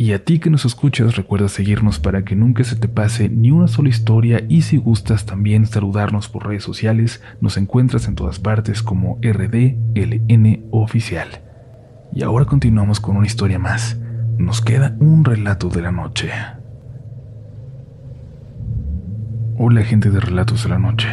Y 0.00 0.14
a 0.14 0.24
ti 0.24 0.38
que 0.38 0.48
nos 0.48 0.64
escuchas, 0.64 1.16
recuerda 1.16 1.50
seguirnos 1.50 1.98
para 1.98 2.24
que 2.24 2.34
nunca 2.34 2.64
se 2.64 2.74
te 2.74 2.88
pase 2.88 3.28
ni 3.28 3.50
una 3.50 3.68
sola 3.68 3.90
historia 3.90 4.42
y 4.48 4.62
si 4.62 4.78
gustas 4.78 5.26
también 5.26 5.66
saludarnos 5.66 6.26
por 6.30 6.46
redes 6.46 6.64
sociales, 6.64 7.22
nos 7.42 7.58
encuentras 7.58 8.08
en 8.08 8.14
todas 8.14 8.38
partes 8.38 8.82
como 8.82 9.18
RDLN 9.20 10.68
Oficial. 10.70 11.28
Y 12.14 12.22
ahora 12.22 12.46
continuamos 12.46 12.98
con 12.98 13.18
una 13.18 13.26
historia 13.26 13.58
más. 13.58 13.98
Nos 14.38 14.62
queda 14.62 14.96
un 15.00 15.22
relato 15.22 15.68
de 15.68 15.82
la 15.82 15.92
noche. 15.92 16.30
Hola 19.58 19.82
gente 19.82 20.10
de 20.10 20.20
Relatos 20.20 20.62
de 20.62 20.70
la 20.70 20.78
Noche. 20.78 21.08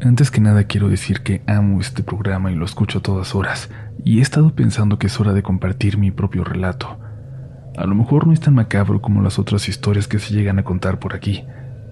Antes 0.00 0.30
que 0.30 0.40
nada 0.40 0.64
quiero 0.64 0.88
decir 0.88 1.20
que 1.20 1.42
amo 1.46 1.78
este 1.78 2.02
programa 2.02 2.50
y 2.50 2.54
lo 2.54 2.64
escucho 2.64 3.00
a 3.00 3.02
todas 3.02 3.34
horas, 3.34 3.68
y 4.02 4.20
he 4.20 4.22
estado 4.22 4.54
pensando 4.54 4.98
que 4.98 5.08
es 5.08 5.20
hora 5.20 5.34
de 5.34 5.42
compartir 5.42 5.98
mi 5.98 6.10
propio 6.10 6.42
relato 6.42 7.03
a 7.76 7.86
lo 7.86 7.94
mejor 7.94 8.26
no 8.26 8.32
es 8.32 8.40
tan 8.40 8.54
macabro 8.54 9.00
como 9.00 9.20
las 9.20 9.38
otras 9.38 9.68
historias 9.68 10.06
que 10.06 10.18
se 10.18 10.32
llegan 10.32 10.58
a 10.58 10.64
contar 10.64 11.00
por 11.00 11.14
aquí, 11.14 11.44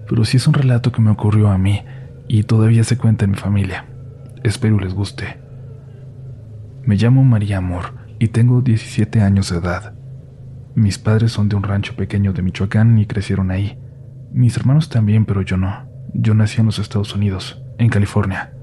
pero 0.07 0.23
sí 0.23 0.37
es 0.37 0.47
un 0.47 0.53
relato 0.53 0.91
que 0.91 1.01
me 1.01 1.11
ocurrió 1.11 1.49
a 1.49 1.57
mí 1.57 1.81
y 2.27 2.43
todavía 2.43 2.83
se 2.83 2.97
cuenta 2.97 3.25
en 3.25 3.31
mi 3.31 3.37
familia. 3.37 3.85
Espero 4.43 4.79
les 4.79 4.93
guste. 4.93 5.37
Me 6.85 6.95
llamo 6.95 7.23
María 7.23 7.57
Amor 7.57 7.95
y 8.17 8.29
tengo 8.29 8.61
17 8.61 9.21
años 9.21 9.49
de 9.49 9.57
edad. 9.57 9.93
Mis 10.75 10.97
padres 10.97 11.31
son 11.33 11.49
de 11.49 11.55
un 11.55 11.63
rancho 11.63 11.95
pequeño 11.95 12.33
de 12.33 12.41
Michoacán 12.41 12.97
y 12.97 13.05
crecieron 13.05 13.51
ahí. 13.51 13.77
Mis 14.31 14.57
hermanos 14.57 14.89
también, 14.89 15.25
pero 15.25 15.41
yo 15.41 15.57
no. 15.57 15.85
Yo 16.13 16.33
nací 16.33 16.59
en 16.59 16.67
los 16.67 16.79
Estados 16.79 17.13
Unidos, 17.13 17.61
en 17.77 17.89
California. 17.89 18.53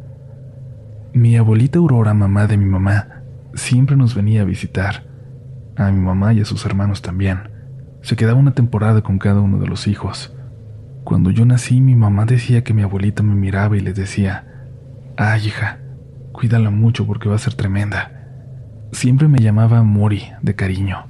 Mi 1.12 1.36
abuelita 1.36 1.78
Aurora, 1.78 2.14
mamá 2.14 2.46
de 2.46 2.56
mi 2.56 2.64
mamá, 2.64 3.22
siempre 3.54 3.96
nos 3.96 4.14
venía 4.14 4.42
a 4.42 4.44
visitar 4.44 5.09
a 5.86 5.90
mi 5.90 6.00
mamá 6.00 6.32
y 6.34 6.40
a 6.40 6.44
sus 6.44 6.64
hermanos 6.66 7.02
también. 7.02 7.48
Se 8.02 8.16
quedaba 8.16 8.38
una 8.38 8.52
temporada 8.52 9.02
con 9.02 9.18
cada 9.18 9.40
uno 9.40 9.58
de 9.58 9.66
los 9.66 9.86
hijos. 9.86 10.34
Cuando 11.04 11.30
yo 11.30 11.44
nací, 11.46 11.80
mi 11.80 11.96
mamá 11.96 12.26
decía 12.26 12.62
que 12.62 12.74
mi 12.74 12.82
abuelita 12.82 13.22
me 13.22 13.34
miraba 13.34 13.76
y 13.76 13.80
le 13.80 13.92
decía, 13.92 14.44
ay 15.16 15.48
hija, 15.48 15.78
cuídala 16.32 16.70
mucho 16.70 17.06
porque 17.06 17.28
va 17.28 17.36
a 17.36 17.38
ser 17.38 17.54
tremenda. 17.54 18.12
Siempre 18.92 19.28
me 19.28 19.38
llamaba 19.38 19.82
Mori 19.82 20.30
de 20.42 20.54
cariño. 20.54 21.06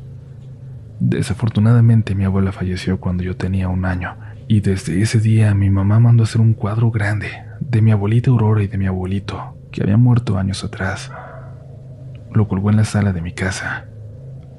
Desafortunadamente 1.00 2.14
mi 2.14 2.24
abuela 2.24 2.52
falleció 2.52 3.00
cuando 3.00 3.22
yo 3.22 3.36
tenía 3.36 3.68
un 3.68 3.84
año 3.84 4.16
y 4.46 4.60
desde 4.60 5.00
ese 5.00 5.18
día 5.18 5.54
mi 5.54 5.70
mamá 5.70 5.98
mandó 5.98 6.22
a 6.22 6.26
hacer 6.26 6.40
un 6.40 6.54
cuadro 6.54 6.90
grande 6.90 7.28
de 7.60 7.82
mi 7.82 7.90
abuelita 7.90 8.30
Aurora 8.30 8.62
y 8.62 8.66
de 8.66 8.78
mi 8.78 8.86
abuelito, 8.86 9.56
que 9.70 9.82
había 9.82 9.96
muerto 9.96 10.38
años 10.38 10.62
atrás. 10.62 11.10
Lo 12.32 12.46
colgó 12.46 12.70
en 12.70 12.76
la 12.76 12.84
sala 12.84 13.12
de 13.12 13.22
mi 13.22 13.32
casa. 13.32 13.89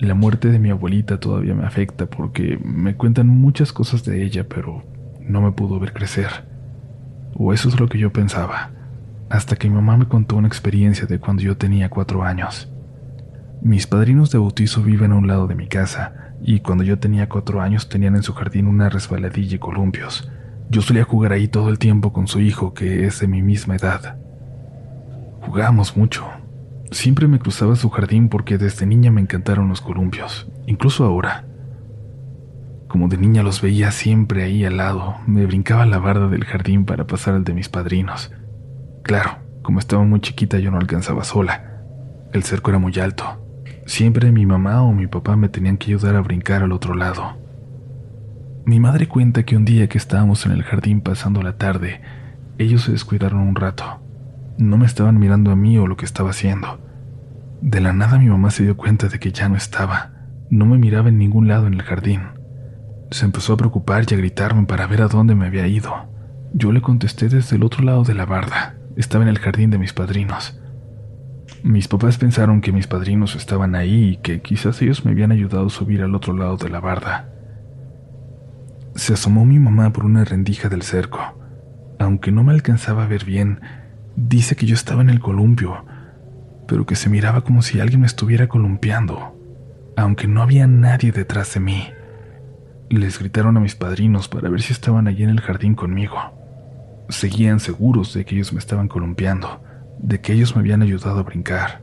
La 0.02 0.16
muerte 0.16 0.50
de 0.50 0.58
mi 0.58 0.72
abuelita 0.72 1.20
todavía 1.20 1.54
me 1.54 1.64
afecta 1.64 2.08
porque 2.08 2.58
me 2.64 2.96
cuentan 2.96 3.28
muchas 3.28 3.72
cosas 3.72 4.04
de 4.04 4.24
ella, 4.24 4.48
pero 4.50 4.84
no 5.20 5.42
me 5.42 5.52
pudo 5.52 5.80
ver 5.80 5.94
crecer. 5.94 6.28
O 7.36 7.54
eso 7.54 7.70
es 7.70 7.80
lo 7.80 7.88
que 7.88 8.00
yo 8.00 8.12
pensaba, 8.12 8.72
hasta 9.30 9.56
que 9.56 9.70
mi 9.70 9.76
mamá 9.76 9.98
me 9.98 10.08
contó 10.08 10.38
una 10.38 10.48
experiencia 10.48 11.06
de 11.06 11.20
cuando 11.20 11.44
yo 11.44 11.56
tenía 11.56 11.92
cuatro 11.92 12.24
años. 12.24 12.68
Mis 13.62 13.86
padrinos 13.86 14.32
de 14.32 14.40
bautizo 14.40 14.82
viven 14.82 15.12
a 15.12 15.18
un 15.18 15.28
lado 15.28 15.46
de 15.46 15.54
mi 15.54 15.68
casa, 15.68 16.34
y 16.42 16.62
cuando 16.62 16.84
yo 16.84 16.98
tenía 16.98 17.30
cuatro 17.30 17.62
años 17.62 17.88
tenían 17.88 18.16
en 18.16 18.24
su 18.24 18.34
jardín 18.34 18.66
una 18.66 18.90
resbaladilla 18.90 19.58
y 19.58 19.60
columpios. 19.60 20.32
Yo 20.72 20.82
solía 20.82 21.04
jugar 21.04 21.32
ahí 21.32 21.48
todo 21.48 21.70
el 21.70 21.78
tiempo 21.78 22.12
con 22.12 22.26
su 22.26 22.40
hijo, 22.40 22.74
que 22.74 23.06
es 23.06 23.20
de 23.20 23.28
mi 23.28 23.44
misma 23.44 23.76
edad. 23.76 24.18
Jugábamos 25.42 25.96
mucho, 25.96 26.26
Siempre 26.92 27.26
me 27.28 27.40
cruzaba 27.40 27.78
su 27.78 27.90
jardín 27.90 28.28
porque 28.28 28.58
desde 28.58 28.86
niña 28.86 29.12
me 29.12 29.22
encantaron 29.22 29.70
los 29.70 29.80
columpios, 29.80 30.52
incluso 30.68 31.06
ahora. 31.06 31.46
Como 32.90 33.08
de 33.08 33.18
niña 33.18 33.44
los 33.44 33.62
veía 33.62 33.92
siempre 33.92 34.44
ahí 34.44 34.66
al 34.66 34.76
lado, 34.76 35.16
me 35.26 35.46
brincaba 35.46 35.86
la 35.86 36.00
barda 36.00 36.28
del 36.28 36.44
jardín 36.44 36.84
para 36.84 37.08
pasar 37.08 37.36
al 37.36 37.46
de 37.46 37.54
mis 37.54 37.70
padrinos. 37.70 38.34
Claro, 39.04 39.38
como 39.62 39.80
estaba 39.80 40.04
muy 40.04 40.20
chiquita 40.20 40.60
yo 40.60 40.70
no 40.70 40.80
alcanzaba 40.80 41.24
sola. 41.24 41.82
El 42.34 42.44
cerco 42.44 42.72
era 42.72 42.80
muy 42.80 42.94
alto. 43.00 43.42
Siempre 43.86 44.34
mi 44.34 44.46
mamá 44.46 44.82
o 44.84 44.92
mi 44.92 45.08
papá 45.08 45.38
me 45.38 45.48
tenían 45.48 45.78
que 45.78 45.88
ayudar 45.92 46.18
a 46.18 46.22
brincar 46.22 46.62
al 46.62 46.74
otro 46.74 46.94
lado. 46.94 47.38
Mi 48.66 48.82
madre 48.82 49.08
cuenta 49.08 49.44
que 49.44 49.56
un 49.56 49.64
día 49.64 49.88
que 49.88 49.98
estábamos 49.98 50.46
en 50.46 50.52
el 50.52 50.64
jardín 50.64 51.00
pasando 51.00 51.42
la 51.42 51.58
tarde, 51.58 52.02
ellos 52.58 52.84
se 52.84 52.92
descuidaron 52.92 53.40
un 53.40 53.56
rato. 53.56 54.02
No 54.58 54.78
me 54.78 54.86
estaban 54.86 55.20
mirando 55.20 55.52
a 55.52 55.56
mí 55.56 55.78
o 55.78 55.88
lo 55.88 55.98
que 55.98 56.06
estaba 56.06 56.32
haciendo. 56.32 56.80
De 57.62 57.80
la 57.80 57.94
nada 57.94 58.18
mi 58.18 58.28
mamá 58.28 58.52
se 58.52 58.64
dio 58.64 58.76
cuenta 58.76 59.08
de 59.08 59.20
que 59.20 59.32
ya 59.32 59.50
no 59.50 59.56
estaba. 59.56 60.12
No 60.50 60.66
me 60.66 60.78
miraba 60.78 61.10
en 61.10 61.18
ningún 61.18 61.48
lado 61.48 61.68
en 61.68 61.74
el 61.76 61.84
jardín. 61.84 62.22
Se 63.12 63.26
empezó 63.26 63.54
a 63.54 63.58
preocupar 63.58 64.06
y 64.10 64.14
a 64.14 64.18
gritarme 64.18 64.66
para 64.66 64.88
ver 64.88 65.02
a 65.02 65.08
dónde 65.08 65.36
me 65.36 65.48
había 65.48 65.68
ido. 65.68 65.94
Yo 66.54 66.72
le 66.72 66.82
contesté 66.82 67.30
desde 67.30 67.56
el 67.56 67.64
otro 67.64 67.84
lado 67.84 68.04
de 68.04 68.14
la 68.14 68.26
barda. 68.26 68.76
Estaba 68.96 69.24
en 69.24 69.30
el 69.30 69.40
jardín 69.40 69.70
de 69.70 69.78
mis 69.78 69.94
padrinos. 69.94 70.60
Mis 71.64 71.88
papás 71.88 72.18
pensaron 72.18 72.62
que 72.62 72.72
mis 72.72 72.88
padrinos 72.88 73.36
estaban 73.36 73.76
ahí 73.76 74.10
y 74.10 74.18
que 74.18 74.42
quizás 74.42 74.82
ellos 74.82 75.06
me 75.06 75.12
habían 75.12 75.32
ayudado 75.32 75.68
a 75.68 75.70
subir 75.70 76.02
al 76.02 76.16
otro 76.16 76.34
lado 76.34 76.58
de 76.58 76.70
la 76.70 76.80
barda. 76.80 77.30
Se 78.96 79.14
asomó 79.14 79.46
mi 79.46 79.60
mamá 79.60 79.94
por 79.94 80.06
una 80.06 80.26
rendija 80.26 80.70
del 80.70 80.82
cerco. 80.82 81.20
Aunque 82.00 82.32
no 82.32 82.44
me 82.44 82.54
alcanzaba 82.54 83.04
a 83.04 83.08
ver 83.08 83.26
bien, 83.26 83.62
dice 84.16 84.56
que 84.56 84.66
yo 84.66 84.76
estaba 84.76 85.02
en 85.02 85.10
el 85.10 85.20
columpio 85.20 85.86
pero 86.72 86.86
que 86.86 86.96
se 86.96 87.10
miraba 87.10 87.42
como 87.42 87.62
si 87.62 87.82
alguien 87.82 88.00
me 88.00 88.08
estuviera 88.08 88.48
columpiando, 88.48 89.38
aunque 89.98 90.26
no 90.26 90.42
había 90.42 90.68
nadie 90.68 91.12
detrás 91.12 91.54
de 91.54 91.60
mí. 91.60 91.90
Les 92.90 93.20
gritaron 93.20 93.58
a 93.58 93.60
mis 93.60 93.76
padrinos 93.76 94.30
para 94.30 94.48
ver 94.48 94.62
si 94.62 94.72
estaban 94.72 95.10
allí 95.10 95.24
en 95.24 95.32
el 95.32 95.42
jardín 95.42 95.76
conmigo. 95.76 96.16
Seguían 97.10 97.60
seguros 97.60 98.14
de 98.14 98.24
que 98.24 98.36
ellos 98.36 98.54
me 98.54 98.60
estaban 98.60 98.88
columpiando, 98.88 99.62
de 100.00 100.22
que 100.22 100.32
ellos 100.32 100.56
me 100.56 100.62
habían 100.62 100.82
ayudado 100.82 101.20
a 101.20 101.24
brincar. 101.24 101.82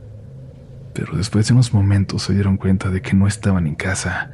Pero 0.95 1.15
después 1.15 1.47
de 1.47 1.53
unos 1.53 1.71
momentos 1.71 2.23
se 2.23 2.33
dieron 2.33 2.57
cuenta 2.57 2.89
de 2.89 3.03
que 3.03 3.13
no 3.13 3.27
estaban 3.27 3.67
en 3.67 3.75
casa. 3.75 4.31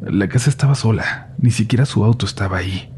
La 0.00 0.28
casa 0.28 0.50
estaba 0.50 0.74
sola, 0.74 1.34
ni 1.38 1.52
siquiera 1.52 1.86
su 1.86 2.04
auto 2.04 2.26
estaba 2.26 2.56
ahí. 2.56 2.92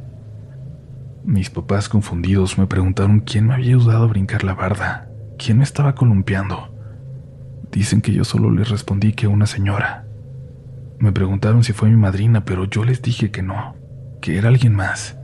Mis 1.26 1.50
papás 1.50 1.88
confundidos 1.88 2.56
me 2.56 2.68
preguntaron 2.68 3.18
quién 3.18 3.48
me 3.48 3.54
había 3.54 3.70
ayudado 3.70 4.04
a 4.04 4.06
brincar 4.06 4.44
la 4.44 4.54
barda, 4.54 5.08
quién 5.36 5.58
me 5.58 5.64
estaba 5.64 5.96
columpiando. 5.96 6.72
Dicen 7.72 8.00
que 8.00 8.12
yo 8.12 8.22
solo 8.22 8.52
les 8.52 8.68
respondí 8.68 9.12
que 9.12 9.26
una 9.26 9.46
señora. 9.46 10.04
Me 11.00 11.10
preguntaron 11.10 11.64
si 11.64 11.72
fue 11.72 11.88
mi 11.90 11.96
madrina, 11.96 12.44
pero 12.44 12.66
yo 12.66 12.84
les 12.84 13.02
dije 13.02 13.32
que 13.32 13.42
no, 13.42 13.74
que 14.20 14.38
era 14.38 14.50
alguien 14.50 14.72
más. 14.76 15.18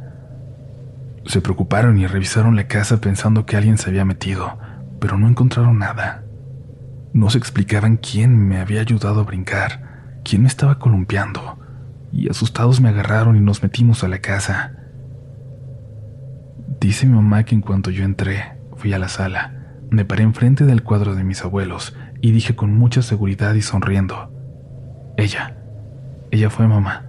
Se 1.26 1.40
preocuparon 1.40 1.96
y 1.98 2.08
revisaron 2.08 2.56
la 2.56 2.66
casa 2.66 3.00
pensando 3.00 3.46
que 3.46 3.56
alguien 3.56 3.78
se 3.78 3.88
había 3.88 4.04
metido, 4.04 4.58
pero 4.98 5.16
no 5.16 5.28
encontraron 5.28 5.78
nada. 5.78 6.24
No 7.12 7.30
se 7.30 7.38
explicaban 7.38 7.96
quién 7.96 8.36
me 8.36 8.58
había 8.58 8.80
ayudado 8.80 9.20
a 9.20 9.24
brincar, 9.24 10.18
quién 10.24 10.42
me 10.42 10.48
estaba 10.48 10.80
columpiando, 10.80 11.60
y 12.10 12.28
asustados 12.28 12.80
me 12.80 12.88
agarraron 12.88 13.36
y 13.36 13.40
nos 13.40 13.62
metimos 13.62 14.02
a 14.02 14.08
la 14.08 14.18
casa. 14.18 14.81
Dice 16.82 17.06
mi 17.06 17.14
mamá 17.14 17.44
que 17.44 17.54
en 17.54 17.60
cuanto 17.60 17.90
yo 17.90 18.02
entré, 18.02 18.58
fui 18.74 18.92
a 18.92 18.98
la 18.98 19.06
sala, 19.06 19.52
me 19.90 20.04
paré 20.04 20.24
enfrente 20.24 20.64
del 20.64 20.82
cuadro 20.82 21.14
de 21.14 21.22
mis 21.22 21.44
abuelos 21.44 21.94
y 22.20 22.32
dije 22.32 22.56
con 22.56 22.76
mucha 22.76 23.02
seguridad 23.02 23.54
y 23.54 23.62
sonriendo, 23.62 24.32
ella, 25.16 25.54
ella 26.32 26.50
fue 26.50 26.66
mamá. 26.66 27.04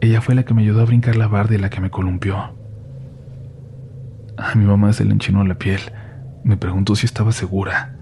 Ella 0.00 0.22
fue 0.22 0.34
la 0.34 0.44
que 0.44 0.54
me 0.54 0.62
ayudó 0.62 0.80
a 0.80 0.86
brincar 0.86 1.16
la 1.16 1.28
barda 1.28 1.54
y 1.54 1.58
la 1.58 1.68
que 1.68 1.82
me 1.82 1.90
columpió. 1.90 2.54
A 4.38 4.54
mi 4.54 4.64
mamá 4.64 4.94
se 4.94 5.04
le 5.04 5.12
enchinó 5.12 5.44
la 5.44 5.58
piel. 5.58 5.80
Me 6.42 6.56
preguntó 6.56 6.96
si 6.96 7.04
estaba 7.04 7.32
segura. 7.32 7.94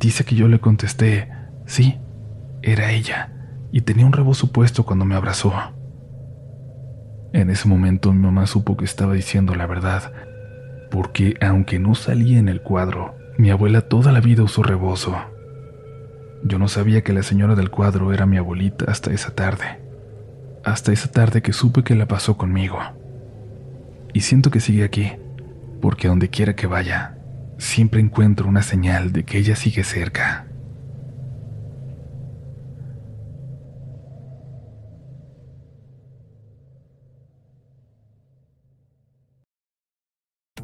Dice 0.00 0.24
que 0.24 0.34
yo 0.34 0.48
le 0.48 0.60
contesté, 0.60 1.30
sí, 1.66 1.98
era 2.62 2.92
ella, 2.92 3.32
y 3.70 3.82
tenía 3.82 4.06
un 4.06 4.14
rebozo 4.14 4.50
puesto 4.50 4.86
cuando 4.86 5.04
me 5.04 5.14
abrazó. 5.14 5.52
En 7.32 7.48
ese 7.48 7.66
momento 7.66 8.12
mi 8.12 8.20
mamá 8.20 8.46
supo 8.46 8.76
que 8.76 8.84
estaba 8.84 9.14
diciendo 9.14 9.54
la 9.54 9.66
verdad, 9.66 10.12
porque 10.90 11.36
aunque 11.40 11.78
no 11.78 11.94
salía 11.94 12.38
en 12.38 12.48
el 12.48 12.60
cuadro, 12.60 13.14
mi 13.38 13.50
abuela 13.50 13.80
toda 13.80 14.12
la 14.12 14.20
vida 14.20 14.42
usó 14.42 14.62
rebozo. 14.62 15.16
Yo 16.44 16.58
no 16.58 16.68
sabía 16.68 17.02
que 17.02 17.14
la 17.14 17.22
señora 17.22 17.54
del 17.54 17.70
cuadro 17.70 18.12
era 18.12 18.26
mi 18.26 18.36
abuelita 18.36 18.90
hasta 18.90 19.12
esa 19.12 19.34
tarde. 19.34 19.80
Hasta 20.64 20.92
esa 20.92 21.10
tarde 21.10 21.40
que 21.40 21.54
supe 21.54 21.82
que 21.82 21.94
la 21.94 22.06
pasó 22.06 22.36
conmigo. 22.36 22.78
Y 24.12 24.20
siento 24.20 24.50
que 24.50 24.60
sigue 24.60 24.84
aquí, 24.84 25.12
porque 25.80 26.08
a 26.08 26.10
donde 26.10 26.28
quiera 26.28 26.54
que 26.54 26.66
vaya, 26.66 27.16
siempre 27.56 28.00
encuentro 28.00 28.46
una 28.46 28.62
señal 28.62 29.12
de 29.12 29.24
que 29.24 29.38
ella 29.38 29.56
sigue 29.56 29.84
cerca. 29.84 30.46